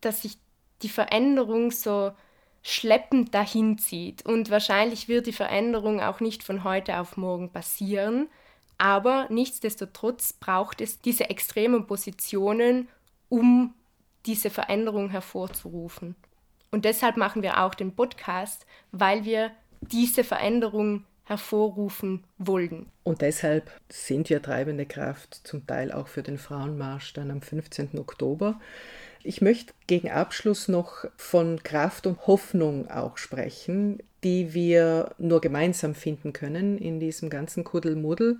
dass 0.00 0.22
sich 0.22 0.38
die 0.82 0.88
Veränderung 0.88 1.70
so 1.70 2.10
schleppend 2.60 3.32
dahin 3.36 3.78
zieht. 3.78 4.26
Und 4.26 4.50
wahrscheinlich 4.50 5.06
wird 5.06 5.28
die 5.28 5.32
Veränderung 5.32 6.00
auch 6.00 6.18
nicht 6.18 6.42
von 6.42 6.64
heute 6.64 6.98
auf 6.98 7.16
morgen 7.16 7.52
passieren. 7.52 8.26
Aber 8.80 9.26
nichtsdestotrotz 9.28 10.32
braucht 10.32 10.80
es 10.80 11.02
diese 11.02 11.28
extremen 11.28 11.86
Positionen, 11.86 12.88
um 13.28 13.74
diese 14.24 14.48
Veränderung 14.48 15.10
hervorzurufen. 15.10 16.16
Und 16.70 16.86
deshalb 16.86 17.18
machen 17.18 17.42
wir 17.42 17.62
auch 17.62 17.74
den 17.74 17.94
Podcast, 17.94 18.64
weil 18.90 19.26
wir 19.26 19.50
diese 19.82 20.24
Veränderung 20.24 21.04
hervorrufen 21.24 22.24
wollen. 22.38 22.86
Und 23.02 23.20
deshalb 23.20 23.70
sind 23.90 24.30
wir 24.30 24.40
treibende 24.40 24.86
Kraft, 24.86 25.34
zum 25.44 25.66
Teil 25.66 25.92
auch 25.92 26.08
für 26.08 26.22
den 26.22 26.38
Frauenmarsch 26.38 27.12
dann 27.12 27.30
am 27.30 27.42
15. 27.42 27.98
Oktober. 27.98 28.58
Ich 29.22 29.42
möchte 29.42 29.74
gegen 29.86 30.10
Abschluss 30.10 30.68
noch 30.68 31.04
von 31.16 31.62
Kraft 31.62 32.06
und 32.06 32.26
Hoffnung 32.26 32.90
auch 32.90 33.18
sprechen, 33.18 34.02
die 34.24 34.54
wir 34.54 35.14
nur 35.18 35.40
gemeinsam 35.40 35.94
finden 35.94 36.32
können 36.32 36.78
in 36.78 37.00
diesem 37.00 37.28
ganzen 37.28 37.64
Kuddelmuddel. 37.64 38.38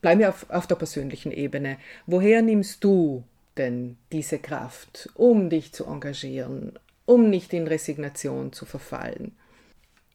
Bleiben 0.00 0.20
wir 0.20 0.28
auf, 0.28 0.48
auf 0.50 0.66
der 0.66 0.76
persönlichen 0.76 1.32
Ebene. 1.32 1.78
Woher 2.06 2.42
nimmst 2.42 2.84
du 2.84 3.24
denn 3.56 3.96
diese 4.12 4.38
Kraft, 4.38 5.08
um 5.14 5.50
dich 5.50 5.72
zu 5.72 5.86
engagieren, 5.86 6.78
um 7.06 7.30
nicht 7.30 7.52
in 7.52 7.66
Resignation 7.66 8.52
zu 8.52 8.66
verfallen? 8.66 9.36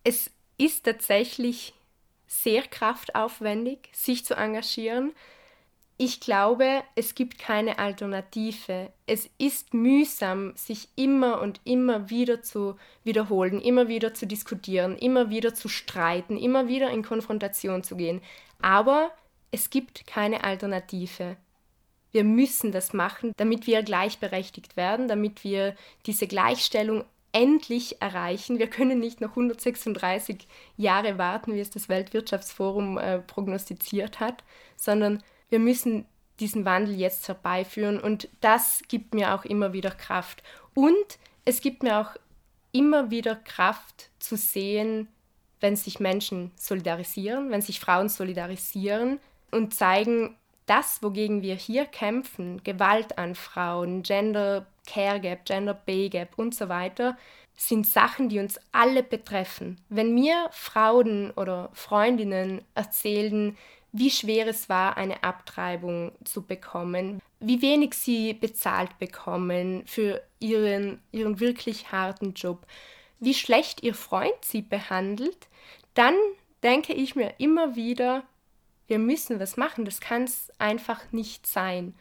Es 0.03 0.29
ist 0.57 0.85
tatsächlich 0.85 1.73
sehr 2.27 2.61
kraftaufwendig, 2.61 3.89
sich 3.91 4.23
zu 4.23 4.35
engagieren 4.35 5.11
ich 5.97 6.19
glaube, 6.19 6.83
es 6.95 7.13
gibt 7.13 7.37
keine 7.37 7.77
Alternative. 7.77 8.91
Es 9.05 9.29
ist 9.37 9.73
mühsam, 9.73 10.53
sich 10.55 10.89
immer 10.95 11.41
und 11.41 11.61
immer 11.65 12.09
wieder 12.09 12.41
zu 12.41 12.75
wiederholen, 13.03 13.61
immer 13.61 13.87
wieder 13.87 14.13
zu 14.13 14.25
diskutieren, 14.25 14.97
immer 14.97 15.29
wieder 15.29 15.53
zu 15.53 15.69
streiten, 15.69 16.37
immer 16.37 16.67
wieder 16.67 16.89
in 16.89 17.03
Konfrontation 17.03 17.83
zu 17.83 17.95
gehen. 17.95 18.21
Aber 18.61 19.11
es 19.51 19.69
gibt 19.69 20.07
keine 20.07 20.43
Alternative. 20.43 21.37
Wir 22.11 22.23
müssen 22.23 22.71
das 22.71 22.93
machen, 22.93 23.31
damit 23.37 23.67
wir 23.67 23.83
gleichberechtigt 23.83 24.75
werden, 24.75 25.07
damit 25.07 25.43
wir 25.43 25.75
diese 26.05 26.27
Gleichstellung 26.27 27.03
endlich 27.33 28.01
erreichen. 28.01 28.59
Wir 28.59 28.67
können 28.69 28.99
nicht 28.99 29.21
noch 29.21 29.31
136 29.31 30.47
Jahre 30.77 31.17
warten, 31.17 31.53
wie 31.53 31.59
es 31.59 31.71
das 31.71 31.89
Weltwirtschaftsforum 31.89 32.97
äh, 32.97 33.19
prognostiziert 33.19 34.19
hat, 34.19 34.43
sondern 34.75 35.23
wir 35.53 35.59
müssen 35.59 36.05
diesen 36.39 36.65
Wandel 36.65 36.95
jetzt 36.95 37.27
herbeiführen 37.27 37.99
und 37.99 38.27
das 38.41 38.81
gibt 38.87 39.13
mir 39.13 39.35
auch 39.35 39.45
immer 39.45 39.71
wieder 39.71 39.91
Kraft. 39.91 40.41
Und 40.73 41.19
es 41.45 41.61
gibt 41.61 41.83
mir 41.83 41.99
auch 41.99 42.15
immer 42.71 43.11
wieder 43.11 43.35
Kraft 43.35 44.09
zu 44.17 44.35
sehen, 44.35 45.09
wenn 45.59 45.75
sich 45.75 45.99
Menschen 45.99 46.51
solidarisieren, 46.55 47.51
wenn 47.51 47.61
sich 47.61 47.79
Frauen 47.79 48.09
solidarisieren 48.09 49.19
und 49.51 49.75
zeigen, 49.75 50.35
das, 50.65 51.03
wogegen 51.03 51.43
wir 51.43 51.53
hier 51.53 51.85
kämpfen, 51.85 52.63
Gewalt 52.63 53.19
an 53.19 53.35
Frauen, 53.35 54.01
Gender 54.01 54.65
Care 54.87 55.19
Gap, 55.19 55.45
Gender 55.45 55.75
Pay 55.75 56.09
Gap 56.09 56.29
und 56.35 56.55
so 56.55 56.67
weiter, 56.67 57.15
sind 57.55 57.85
Sachen, 57.85 58.27
die 58.27 58.39
uns 58.39 58.59
alle 58.71 59.03
betreffen. 59.03 59.79
Wenn 59.89 60.15
mir 60.15 60.47
Frauen 60.49 61.29
oder 61.29 61.69
Freundinnen 61.73 62.63
erzählen, 62.73 63.55
wie 63.93 64.09
schwer 64.09 64.47
es 64.47 64.67
war, 64.67 64.97
eine 64.97 65.23
Abtreibung 65.23 66.11
zu 66.25 66.41
bekommen, 66.41 67.21
wie 67.39 67.61
wenig 67.61 67.93
sie 67.93 68.33
bezahlt 68.33 68.97
bekommen 68.97 69.83
für 69.85 70.21
ihren, 70.39 70.99
ihren 71.11 71.39
wirklich 71.39 71.91
harten 71.91 72.33
Job, 72.33 72.65
wie 73.19 73.35
schlecht 73.35 73.83
ihr 73.83 73.93
Freund 73.93 74.33
sie 74.41 74.63
behandelt, 74.63 75.47
dann 75.93 76.15
denke 76.63 76.93
ich 76.93 77.15
mir 77.15 77.35
immer 77.37 77.75
wieder, 77.75 78.23
wir 78.87 78.99
müssen 78.99 79.39
was 79.39 79.57
machen, 79.57 79.85
das 79.85 80.01
kann 80.01 80.23
es 80.23 80.51
einfach 80.57 81.11
nicht 81.11 81.45
sein. 81.45 81.93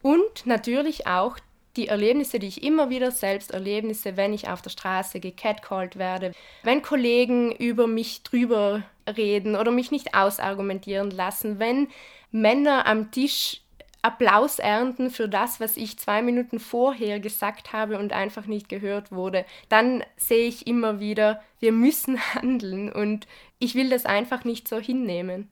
Und 0.00 0.46
natürlich 0.46 1.06
auch 1.06 1.38
die 1.76 1.88
Erlebnisse, 1.88 2.38
die 2.38 2.48
ich 2.48 2.62
immer 2.62 2.90
wieder 2.90 3.10
selbst 3.10 3.50
erlebnisse, 3.52 4.16
wenn 4.16 4.32
ich 4.32 4.48
auf 4.48 4.62
der 4.62 4.70
Straße 4.70 5.20
gecatcalled 5.20 5.96
werde, 5.96 6.32
wenn 6.62 6.82
Kollegen 6.82 7.52
über 7.52 7.86
mich 7.86 8.22
drüber 8.22 8.82
reden 9.16 9.56
oder 9.56 9.70
mich 9.70 9.90
nicht 9.90 10.14
ausargumentieren 10.14 11.10
lassen, 11.10 11.58
wenn 11.58 11.88
Männer 12.30 12.86
am 12.86 13.10
Tisch 13.10 13.60
Applaus 14.04 14.58
ernten 14.58 15.10
für 15.10 15.30
das, 15.30 15.60
was 15.60 15.78
ich 15.78 15.98
zwei 15.98 16.20
Minuten 16.20 16.60
vorher 16.60 17.20
gesagt 17.20 17.72
habe 17.72 17.98
und 17.98 18.12
einfach 18.12 18.44
nicht 18.44 18.68
gehört 18.68 19.10
wurde, 19.12 19.46
dann 19.70 20.04
sehe 20.18 20.46
ich 20.46 20.66
immer 20.66 21.00
wieder, 21.00 21.42
wir 21.58 21.72
müssen 21.72 22.18
handeln 22.34 22.92
und 22.92 23.26
ich 23.58 23.74
will 23.74 23.88
das 23.88 24.04
einfach 24.04 24.44
nicht 24.44 24.68
so 24.68 24.78
hinnehmen. 24.78 25.48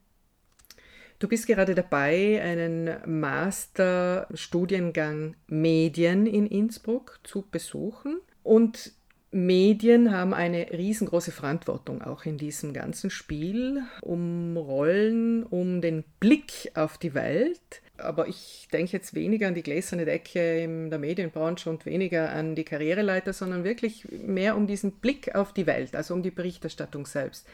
Du 1.22 1.28
bist 1.28 1.46
gerade 1.46 1.74
dabei, 1.76 2.42
einen 2.42 2.96
Masterstudiengang 3.06 5.37
Medien 5.46 6.26
in 6.26 6.48
Innsbruck 6.48 7.20
zu 7.22 7.44
besuchen. 7.48 8.18
Und 8.42 8.90
Medien 9.30 10.11
haben 10.11 10.35
eine 10.35 10.72
riesengroße 10.72 11.30
Verantwortung 11.30 12.02
auch 12.02 12.24
in 12.24 12.38
diesem 12.38 12.72
ganzen 12.72 13.08
Spiel, 13.08 13.85
um 14.00 14.56
Rollen, 14.56 15.44
um 15.44 15.80
den 15.80 16.02
Blick 16.18 16.72
auf 16.74 16.98
die 16.98 17.14
Welt. 17.14 17.82
Aber 17.98 18.26
ich 18.26 18.66
denke 18.72 18.90
jetzt 18.90 19.14
weniger 19.14 19.46
an 19.46 19.54
die 19.54 19.62
gläserne 19.62 20.04
Decke 20.04 20.58
in 20.58 20.90
der 20.90 20.98
Medienbranche 20.98 21.70
und 21.70 21.87
weniger 21.87 22.32
an 22.32 22.56
die 22.56 22.64
Karriereleiter, 22.64 23.32
sondern 23.32 23.62
wirklich 23.62 24.08
mehr 24.11 24.56
um 24.56 24.66
diesen 24.66 24.94
Blick 24.94 25.37
auf 25.37 25.52
die 25.52 25.68
Welt, 25.68 25.94
also 25.94 26.14
um 26.14 26.24
die 26.24 26.32
Berichterstattung 26.32 27.06
selbst. 27.06 27.46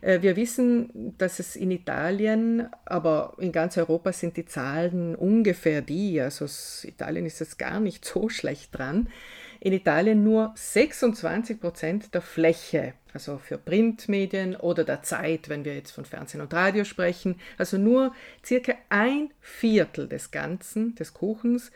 Äh, 0.00 0.22
wir 0.22 0.36
wissen, 0.36 1.14
dass 1.18 1.38
es 1.38 1.56
in 1.56 1.70
Italien, 1.70 2.68
aber 2.84 3.34
in 3.38 3.52
ganz 3.52 3.76
Europa 3.76 4.12
sind 4.12 4.36
die 4.36 4.46
Zahlen 4.46 5.14
ungefähr 5.14 5.82
die, 5.82 6.20
also 6.20 6.46
Italien 6.86 7.26
ist 7.26 7.40
jetzt 7.40 7.58
gar 7.58 7.80
nicht 7.80 8.04
so 8.04 8.28
schlecht 8.28 8.76
dran. 8.76 9.08
in 9.62 9.74
Italien 9.74 10.24
nur 10.24 10.52
26 10.56 11.60
Prozent 11.60 12.14
der 12.14 12.22
Fläche, 12.22 12.94
also 13.12 13.36
für 13.36 13.58
Printmedien 13.58 14.56
oder 14.56 14.84
der 14.84 15.02
Zeit, 15.02 15.50
wenn 15.50 15.66
wir 15.66 15.74
jetzt 15.74 15.90
von 15.90 16.06
Fernsehen 16.06 16.40
und 16.40 16.54
Radio 16.54 16.84
sprechen, 16.84 17.38
also 17.58 17.76
nur 17.76 18.14
circa 18.42 18.72
ein 18.88 19.30
Viertel 19.40 20.08
des 20.08 20.30
Ganzen, 20.30 20.94
des 20.94 21.12
Kuchens, 21.12 21.72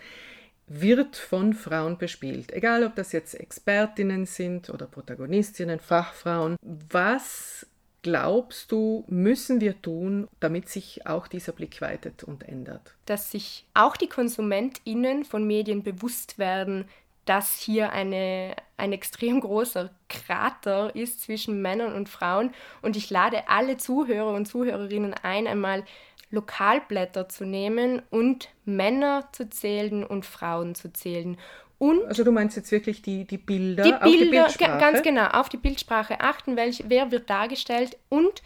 wird 0.67 1.17
von 1.17 1.53
Frauen 1.53 1.99
bespielt. 1.99 2.53
Egal, 2.53 2.85
ob 2.85 2.95
das 2.95 3.13
jetzt 3.13 3.35
Expertinnen 3.35 4.25
sind 4.25 4.71
oder 4.71 4.87
Protagonistinnen, 4.87 5.79
Fachfrauen. 5.79 6.57
Was 6.63 7.67
glaubst 8.05 8.71
du, 8.71 9.05
müssen 9.09 9.61
wir 9.61 9.81
tun, 9.81 10.29
damit 10.39 10.69
sich 10.69 11.07
auch 11.07 11.27
dieser 11.27 11.53
Blick 11.53 11.81
weitet 11.81 12.23
und 12.23 12.47
ändert? 12.47 12.95
Dass 13.07 13.33
sich 13.33 13.65
auch 13.73 13.97
die 13.97 14.09
KonsumentInnen 14.09 15.25
von 15.25 15.45
Medien 15.45 15.83
bewusst 15.83 16.39
werden, 16.39 16.85
dass 17.25 17.59
hier 17.59 17.93
eine, 17.93 18.55
ein 18.77 18.93
extrem 18.93 19.41
großer 19.41 19.91
Krater 20.11 20.95
ist 20.95 21.23
zwischen 21.23 21.63
Männern 21.63 21.95
und 21.95 22.11
Frauen. 22.11 22.53
Und 22.83 22.97
ich 22.97 23.09
lade 23.09 23.49
alle 23.49 23.79
Zuhörer 23.79 24.35
und 24.35 24.47
Zuhörerinnen 24.47 25.15
ein, 25.23 25.47
einmal 25.47 25.83
Lokalblätter 26.31 27.29
zu 27.31 27.47
nehmen 27.47 28.03
und 28.11 28.51
Männer 28.67 29.29
zu 29.33 29.49
zählen 29.49 30.05
und 30.05 30.27
Frauen 30.27 30.75
zu 30.75 30.93
zählen. 30.93 31.39
Und 31.79 32.05
also 32.07 32.25
du 32.25 32.33
meinst 32.33 32.57
jetzt 32.57 32.71
wirklich 32.71 33.03
die, 33.03 33.25
die 33.25 33.39
Bilder, 33.39 33.83
die 33.83 33.91
Bilder, 33.91 34.07
auf 34.07 34.13
die 34.13 34.25
Bildsprache? 34.31 34.79
ganz 34.79 35.03
genau, 35.03 35.27
auf 35.27 35.49
die 35.49 35.57
Bildsprache 35.57 36.21
achten, 36.21 36.57
welch, 36.57 36.85
wer 36.87 37.11
wird 37.11 37.29
dargestellt 37.29 37.97
und 38.09 38.43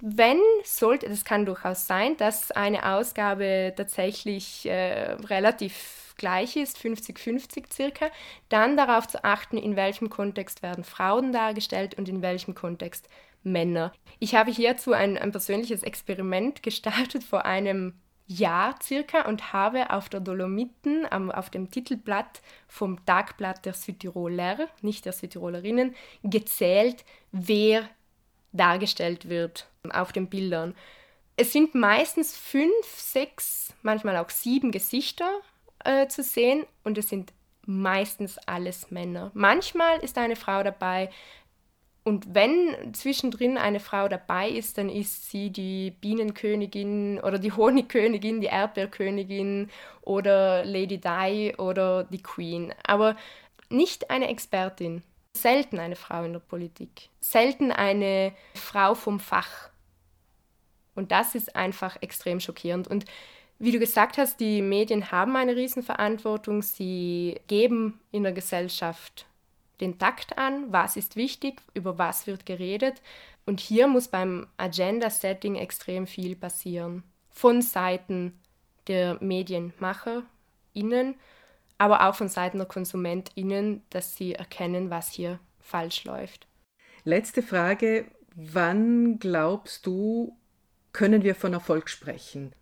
wenn 0.00 0.38
sollte, 0.64 1.08
das 1.08 1.24
kann 1.24 1.46
durchaus 1.46 1.86
sein, 1.86 2.16
dass 2.18 2.50
eine 2.50 2.94
Ausgabe 2.94 3.72
tatsächlich 3.74 4.66
äh, 4.66 5.12
relativ 5.12 6.14
gleich 6.16 6.56
ist, 6.56 6.78
50-50 6.78 7.72
circa, 7.72 8.10
dann 8.48 8.76
darauf 8.76 9.08
zu 9.08 9.24
achten, 9.24 9.56
in 9.56 9.76
welchem 9.76 10.10
Kontext 10.10 10.62
werden 10.62 10.84
Frauen 10.84 11.32
dargestellt 11.32 11.96
und 11.96 12.08
in 12.08 12.22
welchem 12.22 12.54
Kontext 12.54 13.08
Männer. 13.42 13.92
Ich 14.18 14.34
habe 14.34 14.50
hierzu 14.50 14.92
ein, 14.92 15.18
ein 15.18 15.32
persönliches 15.32 15.82
Experiment 15.82 16.62
gestartet 16.62 17.24
vor 17.24 17.44
einem 17.44 17.94
Jahr 18.26 18.76
circa 18.82 19.28
und 19.28 19.52
habe 19.52 19.90
auf 19.90 20.08
der 20.08 20.20
Dolomiten, 20.20 21.06
am, 21.10 21.30
auf 21.30 21.50
dem 21.50 21.70
Titelblatt 21.70 22.40
vom 22.66 23.04
Tagblatt 23.04 23.64
der 23.66 23.74
Südtiroler, 23.74 24.68
nicht 24.80 25.04
der 25.04 25.12
Südtirolerinnen, 25.12 25.94
gezählt, 26.22 27.04
wer 27.32 27.88
dargestellt 28.52 29.28
wird 29.28 29.68
auf 29.90 30.12
den 30.12 30.28
Bildern. 30.28 30.74
Es 31.36 31.52
sind 31.52 31.74
meistens 31.74 32.36
fünf, 32.36 32.86
sechs, 32.86 33.74
manchmal 33.82 34.16
auch 34.16 34.30
sieben 34.30 34.70
Gesichter 34.70 35.28
äh, 35.84 36.06
zu 36.06 36.22
sehen 36.22 36.64
und 36.84 36.96
es 36.96 37.08
sind 37.08 37.32
meistens 37.66 38.38
alles 38.46 38.90
Männer. 38.90 39.30
Manchmal 39.34 39.98
ist 39.98 40.16
eine 40.16 40.36
Frau 40.36 40.62
dabei, 40.62 41.10
und 42.04 42.34
wenn 42.34 42.92
zwischendrin 42.92 43.56
eine 43.56 43.80
Frau 43.80 44.08
dabei 44.08 44.50
ist, 44.50 44.76
dann 44.76 44.90
ist 44.90 45.30
sie 45.30 45.48
die 45.48 45.90
Bienenkönigin 45.90 47.18
oder 47.18 47.38
die 47.38 47.52
Honigkönigin, 47.56 48.42
die 48.42 48.48
Erdbeerkönigin 48.48 49.70
oder 50.02 50.66
Lady 50.66 50.98
Di 50.98 51.54
oder 51.56 52.04
die 52.04 52.22
Queen. 52.22 52.74
Aber 52.86 53.16
nicht 53.70 54.10
eine 54.10 54.28
Expertin. 54.28 55.02
Selten 55.34 55.78
eine 55.78 55.96
Frau 55.96 56.24
in 56.24 56.34
der 56.34 56.40
Politik. 56.40 57.08
Selten 57.20 57.72
eine 57.72 58.34
Frau 58.54 58.94
vom 58.94 59.18
Fach. 59.18 59.70
Und 60.94 61.10
das 61.10 61.34
ist 61.34 61.56
einfach 61.56 61.96
extrem 62.02 62.38
schockierend. 62.38 62.86
Und 62.86 63.06
wie 63.58 63.72
du 63.72 63.78
gesagt 63.78 64.18
hast, 64.18 64.38
die 64.40 64.60
Medien 64.60 65.10
haben 65.10 65.36
eine 65.36 65.56
Riesenverantwortung. 65.56 66.60
Sie 66.60 67.40
geben 67.46 67.98
in 68.12 68.24
der 68.24 68.32
Gesellschaft 68.32 69.26
den 69.80 69.98
Takt 69.98 70.38
an, 70.38 70.72
was 70.72 70.96
ist 70.96 71.16
wichtig, 71.16 71.60
über 71.74 71.98
was 71.98 72.26
wird 72.26 72.46
geredet. 72.46 73.02
Und 73.46 73.60
hier 73.60 73.86
muss 73.88 74.08
beim 74.08 74.46
Agenda-Setting 74.56 75.56
extrem 75.56 76.06
viel 76.06 76.36
passieren. 76.36 77.02
Von 77.30 77.62
Seiten 77.62 78.38
der 78.86 79.22
MedienmacherInnen, 79.22 81.16
aber 81.78 82.08
auch 82.08 82.14
von 82.14 82.28
Seiten 82.28 82.58
der 82.58 82.66
KonsumentInnen, 82.66 83.82
dass 83.90 84.16
sie 84.16 84.34
erkennen, 84.34 84.90
was 84.90 85.10
hier 85.10 85.40
falsch 85.60 86.04
läuft. 86.04 86.46
Letzte 87.04 87.42
Frage. 87.42 88.06
Wann 88.36 89.18
glaubst 89.18 89.86
du, 89.86 90.36
können 90.92 91.22
wir 91.22 91.34
von 91.34 91.52
Erfolg 91.52 91.88
sprechen? 91.88 92.52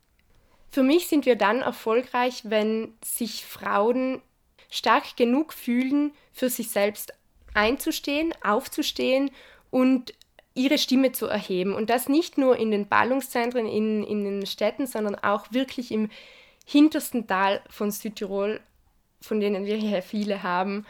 Für 0.70 0.82
mich 0.82 1.08
sind 1.08 1.26
wir 1.26 1.36
dann 1.36 1.60
erfolgreich, 1.60 2.42
wenn 2.44 2.94
sich 3.04 3.44
Frauen 3.44 4.22
stark 4.72 5.16
genug 5.16 5.52
fühlen, 5.52 6.12
für 6.32 6.48
sich 6.48 6.70
selbst 6.70 7.12
einzustehen, 7.52 8.34
aufzustehen 8.42 9.30
und 9.70 10.14
ihre 10.54 10.78
Stimme 10.78 11.12
zu 11.12 11.26
erheben. 11.26 11.74
Und 11.74 11.90
das 11.90 12.08
nicht 12.08 12.38
nur 12.38 12.56
in 12.56 12.70
den 12.70 12.88
Ballungszentren, 12.88 13.66
in, 13.66 14.02
in 14.02 14.24
den 14.24 14.46
Städten, 14.46 14.86
sondern 14.86 15.14
auch 15.14 15.52
wirklich 15.52 15.92
im 15.92 16.10
hintersten 16.64 17.26
Tal 17.26 17.60
von 17.68 17.90
Südtirol, 17.90 18.60
von 19.20 19.40
denen 19.40 19.66
wir 19.66 19.76
hier 19.76 20.00
viele 20.00 20.42
haben. 20.42 20.86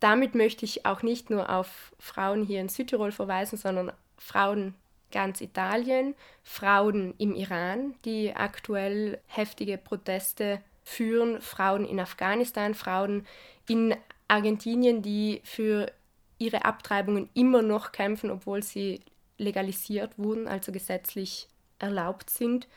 Damit 0.00 0.34
möchte 0.34 0.64
ich 0.64 0.86
auch 0.86 1.02
nicht 1.02 1.28
nur 1.28 1.50
auf 1.50 1.92
Frauen 1.98 2.44
hier 2.44 2.62
in 2.62 2.70
Südtirol 2.70 3.12
verweisen, 3.12 3.58
sondern 3.58 3.92
Frauen 4.16 4.74
ganz 5.12 5.42
Italien, 5.42 6.14
Frauen 6.42 7.12
im 7.18 7.34
Iran, 7.34 7.94
die 8.06 8.34
aktuell 8.34 9.20
heftige 9.26 9.76
Proteste 9.76 10.62
führen 10.84 11.40
Frauen 11.40 11.84
in 11.84 11.98
Afghanistan, 11.98 12.74
Frauen 12.74 13.26
in 13.68 13.96
Argentinien, 14.28 15.02
die 15.02 15.40
für 15.44 15.90
ihre 16.38 16.64
Abtreibungen 16.64 17.28
immer 17.34 17.62
noch 17.62 17.92
kämpfen, 17.92 18.30
obwohl 18.30 18.62
sie 18.62 19.00
legalisiert 19.38 20.18
wurden, 20.18 20.46
also 20.46 20.72
gesetzlich 20.72 21.48
erlaubt 21.78 22.30
sind. 22.30 22.68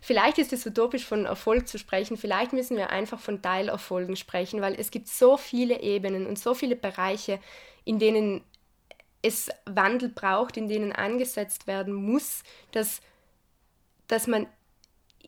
Vielleicht 0.00 0.38
ist 0.38 0.52
es 0.52 0.66
utopisch 0.66 1.04
von 1.04 1.24
Erfolg 1.24 1.66
zu 1.66 1.78
sprechen, 1.78 2.16
vielleicht 2.16 2.52
müssen 2.52 2.76
wir 2.76 2.90
einfach 2.90 3.18
von 3.18 3.42
Teilerfolgen 3.42 4.16
sprechen, 4.16 4.60
weil 4.60 4.74
es 4.78 4.90
gibt 4.90 5.08
so 5.08 5.36
viele 5.36 5.80
Ebenen 5.80 6.26
und 6.26 6.38
so 6.38 6.54
viele 6.54 6.76
Bereiche, 6.76 7.40
in 7.84 7.98
denen 7.98 8.42
es 9.22 9.50
Wandel 9.64 10.08
braucht, 10.08 10.56
in 10.56 10.68
denen 10.68 10.92
angesetzt 10.92 11.66
werden 11.66 11.94
muss, 11.94 12.42
dass, 12.70 13.00
dass 14.06 14.28
man 14.28 14.46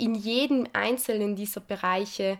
in 0.01 0.15
jedem 0.15 0.67
einzelnen 0.73 1.37
dieser 1.37 1.61
Bereiche 1.61 2.39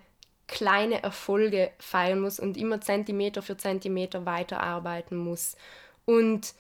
kleine 0.49 1.03
Erfolge 1.03 1.71
feiern 1.79 2.21
muss 2.21 2.41
und 2.41 2.57
immer 2.57 2.81
Zentimeter 2.81 3.43
für 3.43 3.57
Zentimeter 3.57 4.27
weiterarbeiten 4.27 5.17
muss. 5.17 5.57
Und 6.07 6.55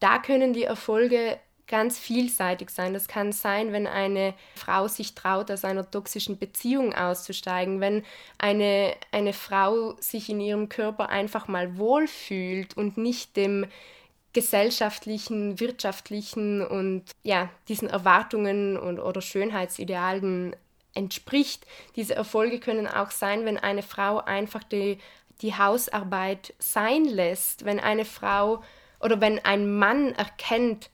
da 0.00 0.18
können 0.18 0.52
die 0.52 0.64
Erfolge 0.64 1.38
ganz 1.68 1.98
vielseitig 1.98 2.70
sein. 2.70 2.94
Das 2.94 3.06
kann 3.06 3.32
sein, 3.32 3.72
wenn 3.72 3.86
eine 3.86 4.34
Frau 4.54 4.88
sich 4.88 5.14
traut, 5.14 5.50
aus 5.50 5.64
einer 5.64 5.90
toxischen 5.90 6.38
Beziehung 6.38 6.94
auszusteigen, 6.94 7.80
wenn 7.80 8.04
eine, 8.38 8.94
eine 9.12 9.32
Frau 9.32 9.96
sich 10.00 10.28
in 10.28 10.40
ihrem 10.40 10.68
Körper 10.68 11.08
einfach 11.08 11.48
mal 11.48 11.76
wohlfühlt 11.76 12.76
und 12.76 12.96
nicht 12.96 13.36
dem 13.36 13.66
gesellschaftlichen, 14.36 15.58
wirtschaftlichen 15.60 16.60
und 16.60 17.04
ja, 17.22 17.48
diesen 17.68 17.88
Erwartungen 17.88 18.76
und, 18.76 19.00
oder 19.00 19.22
Schönheitsidealen 19.22 20.54
entspricht. 20.92 21.66
Diese 21.96 22.14
Erfolge 22.14 22.60
können 22.60 22.86
auch 22.86 23.10
sein, 23.10 23.46
wenn 23.46 23.56
eine 23.56 23.82
Frau 23.82 24.18
einfach 24.18 24.62
die, 24.62 24.98
die 25.40 25.54
Hausarbeit 25.54 26.52
sein 26.58 27.06
lässt, 27.06 27.64
wenn 27.64 27.80
eine 27.80 28.04
Frau 28.04 28.62
oder 29.00 29.22
wenn 29.22 29.42
ein 29.42 29.78
Mann 29.78 30.12
erkennt, 30.12 30.90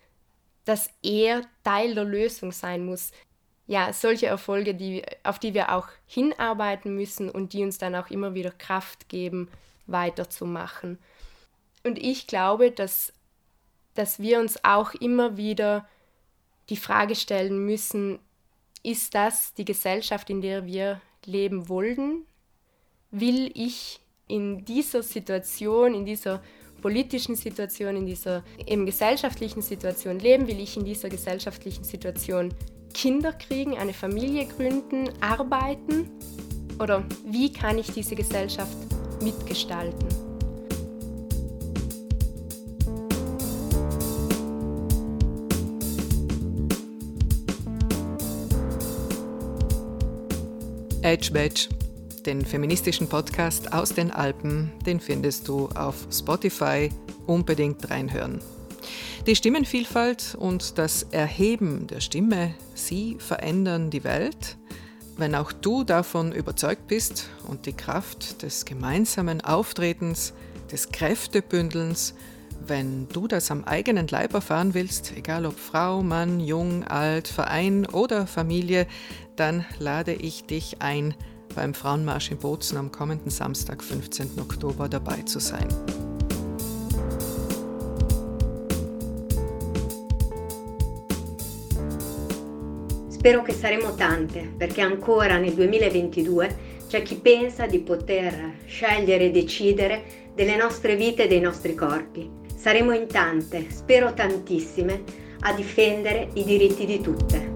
dass 0.65 0.91
er 1.03 1.43
Teil 1.65 1.97
der 1.97 2.05
Lösung 2.05 2.53
sein 2.53 2.87
muss. 2.87 3.11
Ja, 3.67 3.93
solche 3.93 4.27
Erfolge, 4.27 4.77
die, 4.77 5.03
auf 5.25 5.41
die 5.41 5.53
wir 5.53 5.73
auch 5.75 5.89
hinarbeiten 6.07 6.95
müssen 6.95 7.29
und 7.29 7.55
die 7.55 7.65
uns 7.65 7.79
dann 7.79 7.97
auch 7.97 8.09
immer 8.09 8.35
wieder 8.35 8.53
Kraft 8.53 9.09
geben, 9.09 9.51
weiterzumachen. 9.89 11.01
Und 11.83 11.99
ich 11.99 12.29
glaube, 12.29 12.71
dass 12.71 13.13
dass 13.95 14.21
wir 14.21 14.41
uns 14.41 14.63
auch 14.65 14.95
immer 14.95 15.37
wieder 15.37 15.87
die 16.69 16.77
Frage 16.77 17.15
stellen 17.15 17.65
müssen, 17.65 18.19
ist 18.83 19.15
das 19.15 19.55
die 19.55 19.65
Gesellschaft, 19.65 20.31
in 20.31 20.41
der 20.41 20.67
wir 20.67 21.01
leben 21.25 21.69
wollen? 21.69 22.27
Will 23.11 23.51
ich 23.55 24.01
in 24.27 24.65
dieser 24.65 25.03
Situation, 25.03 25.95
in 25.95 26.05
dieser 26.05 26.43
politischen 26.81 27.37
Situation, 27.37 27.97
in 27.97 28.07
dieser 28.07 28.43
eben 28.67 28.87
gesellschaftlichen 28.87 29.63
Situation 29.63 30.19
leben? 30.19 30.47
Will 30.49 30.61
ich 30.61 30.77
in 30.77 30.85
dieser 30.85 31.09
gesellschaftlichen 31.09 31.85
Situation 31.85 32.53
Kinder 32.93 33.33
kriegen, 33.33 33.79
eine 33.79 33.95
Familie 33.95 34.47
gründen, 34.47 35.11
arbeiten? 35.21 36.11
Oder 36.81 37.05
wie 37.25 37.53
kann 37.53 37.79
ich 37.79 37.93
diese 37.93 38.17
Gesellschaft 38.17 38.77
mitgestalten? 39.23 40.22
Edge 51.13 51.31
Badge. 51.31 51.69
Den 52.25 52.43
feministischen 52.43 53.07
Podcast 53.07 53.75
aus 53.75 53.93
den 53.93 54.11
Alpen, 54.11 54.73
den 54.87 54.99
findest 54.99 55.47
du 55.47 55.69
auf 55.75 56.07
Spotify. 56.11 56.89
Unbedingt 57.27 57.91
reinhören. 57.91 58.41
Die 59.27 59.37
Stimmenvielfalt 59.37 60.35
und 60.39 60.79
das 60.79 61.03
Erheben 61.11 61.87
der 61.87 62.01
Stimme, 62.01 62.55
sie 62.73 63.17
verändern 63.19 63.91
die 63.91 64.05
Welt. 64.05 64.57
Wenn 65.19 65.35
auch 65.35 65.53
du 65.53 65.85
davon 65.85 66.33
überzeugt 66.33 66.87
bist 66.87 67.29
und 67.47 67.67
die 67.67 67.75
Kraft 67.75 68.41
des 68.43 68.65
gemeinsamen 68.65 69.43
Auftretens, 69.43 70.33
des 70.71 70.93
Kräftebündelns, 70.93 72.15
wenn 72.69 73.09
du 73.09 73.27
das 73.27 73.51
am 73.51 73.65
eigenen 73.65 74.09
Leib 74.09 74.35
erfahren 74.35 74.75
willst, 74.75 75.13
egal 75.17 75.47
ob 75.47 75.59
Frau, 75.59 76.03
Mann, 76.03 76.41
Jung, 76.41 76.85
Alt, 76.85 77.29
Verein 77.29 77.87
oder 77.87 78.27
Familie, 78.27 78.87
dann 79.37 79.65
lade 79.79 80.13
ich 80.13 80.45
dich 80.45 80.77
ein, 80.81 81.15
beim 81.55 81.75
Frauenmarsch 81.75 82.31
in 82.31 82.39
Bozen 82.39 82.79
am 82.79 82.93
kommenden 82.93 83.31
Samstag, 83.31 83.83
15. 83.83 84.39
Oktober 84.41 84.89
dabei 84.89 85.23
zu 85.23 85.39
sein. 85.39 85.69
Spero 93.13 93.43
che 93.43 93.53
saremo 93.53 93.95
tante, 93.95 94.53
perché 94.57 94.81
ancora 94.81 95.39
nel 95.39 95.55
2022 95.55 96.57
c'è 96.89 97.03
chi 97.03 97.15
pensa 97.17 97.67
di 97.67 97.79
poter 97.79 98.55
scegliere 98.67 99.27
e 99.27 99.31
decidere 99.31 100.03
delle 100.35 100.57
nostre 100.57 100.97
vite 100.97 101.25
e 101.25 101.29
dei 101.29 101.41
nostri 101.41 101.75
corpi. 101.75 102.42
Saremo 102.63 102.93
in 102.93 103.09
tante, 103.09 103.73
spero 103.73 104.15
tantissime, 104.15 105.03
a 105.41 105.53
difendere 105.53 106.29
i 106.35 106.45
diritti 106.45 106.87
di 106.87 107.01
tutte. 107.01 107.55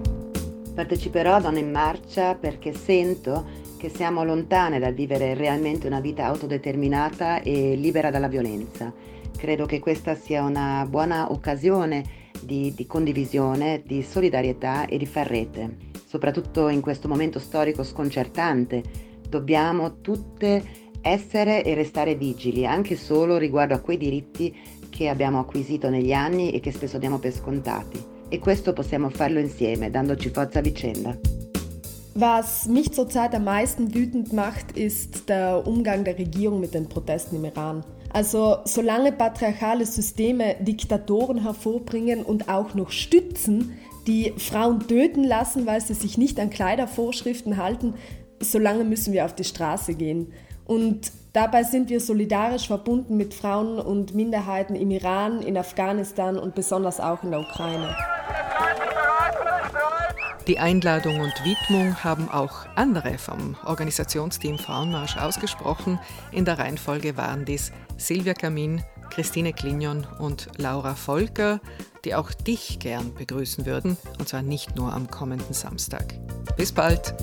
Parteciperò 0.75 1.35
a 1.35 1.39
Donna 1.39 1.59
in 1.59 1.71
Marcia 1.71 2.35
perché 2.35 2.73
sento 2.73 3.45
che 3.77 3.87
siamo 3.87 4.25
lontane 4.25 4.79
dal 4.79 4.93
vivere 4.93 5.33
realmente 5.33 5.87
una 5.87 6.01
vita 6.01 6.25
autodeterminata 6.25 7.41
e 7.41 7.75
libera 7.77 8.11
dalla 8.11 8.27
violenza. 8.27 8.93
Credo 9.37 9.65
che 9.65 9.79
questa 9.79 10.13
sia 10.13 10.43
una 10.43 10.85
buona 10.89 11.31
occasione 11.31 12.03
di, 12.41 12.73
di 12.75 12.85
condivisione, 12.85 13.83
di 13.85 14.03
solidarietà 14.03 14.87
e 14.87 14.97
di 14.97 15.05
far 15.05 15.27
rete. 15.27 15.77
Soprattutto 16.05 16.67
in 16.67 16.81
questo 16.81 17.07
momento 17.07 17.39
storico 17.39 17.83
sconcertante, 17.83 18.83
dobbiamo 19.29 20.01
tutte 20.01 20.85
essere 20.99 21.63
e 21.63 21.73
restare 21.73 22.15
vigili, 22.15 22.65
anche 22.65 22.97
solo 22.97 23.37
riguardo 23.37 23.73
a 23.73 23.79
quei 23.79 23.97
diritti 23.97 24.53
che 24.97 25.09
abbiamo 25.09 25.39
acquisito 25.39 25.89
negli 25.89 26.11
anni 26.11 26.51
e 26.51 26.59
che 26.59 26.71
spesso 26.71 26.97
diamo 26.97 27.19
per 27.19 27.31
scontati. 27.31 28.03
E 28.29 28.39
questo 28.39 28.73
possiamo 28.73 29.09
farlo 29.09 29.39
insieme, 29.39 29.91
dandoci 29.91 30.29
forza 30.29 30.57
a 30.57 30.61
vicenda. 30.63 31.15
Was 32.15 32.65
mich 32.65 32.93
zurzeit 32.93 33.35
am 33.35 33.43
meisten 33.43 33.93
wütend 33.93 34.33
macht, 34.33 34.75
ist 34.75 35.29
der 35.29 35.67
Umgang 35.67 36.03
der 36.03 36.17
Regierung 36.17 36.59
mit 36.59 36.73
den 36.73 36.89
Protesten 36.89 37.35
im 37.35 37.45
Iran. 37.45 37.83
Also 38.11 38.57
solange 38.65 39.11
patriarchale 39.11 39.85
Systeme 39.85 40.55
Diktatoren 40.61 41.43
hervorbringen 41.43 42.23
und 42.23 42.49
auch 42.49 42.73
noch 42.73 42.89
stützen, 42.89 43.77
die 44.07 44.33
Frauen 44.37 44.87
töten 44.87 45.23
lassen, 45.23 45.67
weil 45.67 45.81
sie 45.81 45.93
sich 45.93 46.17
nicht 46.17 46.39
an 46.39 46.49
Kleidervorschriften 46.49 47.57
halten, 47.57 47.93
solange 48.39 48.83
müssen 48.83 49.13
wir 49.13 49.25
auf 49.25 49.35
die 49.35 49.43
Straße 49.43 49.93
gehen. 49.93 50.33
Und 50.67 51.13
dabei 51.31 51.63
sind 51.63 51.89
wir 51.89 52.01
solidarisch 52.01 52.67
verbunden 52.67 53.15
mit 53.15 53.33
Frauen 53.33 53.79
und 53.79 54.13
Minderheiten 54.13 54.75
im 54.75 54.91
Iran, 54.91 55.41
in 55.41 55.57
Afghanistan 55.57 56.37
und 56.37 56.55
besonders 56.55 56.99
auch 56.99 57.23
in 57.23 57.31
der 57.31 57.39
Ukraine. 57.39 57.95
Die 60.47 60.59
Einladung 60.59 61.19
und 61.19 61.33
Widmung 61.43 62.03
haben 62.03 62.29
auch 62.29 62.65
andere 62.75 63.17
vom 63.17 63.55
Organisationsteam 63.65 64.57
Frauenmarsch 64.57 65.17
ausgesprochen. 65.17 65.99
In 66.31 66.45
der 66.45 66.57
Reihenfolge 66.57 67.17
waren 67.17 67.43
dies 67.43 67.71
Silvia 67.97 68.33
Kamin, 68.33 68.81
Christine 69.09 69.51
Klingnon 69.51 70.07
und 70.19 70.47
Laura 70.57 70.95
Volker, 70.95 71.59
die 72.05 72.15
auch 72.15 72.31
dich 72.31 72.79
gern 72.79 73.13
begrüßen 73.13 73.65
würden, 73.65 73.97
und 74.19 74.29
zwar 74.29 74.41
nicht 74.41 74.75
nur 74.75 74.93
am 74.93 75.09
kommenden 75.09 75.53
Samstag. 75.53 76.13
Bis 76.55 76.71
bald! 76.71 77.13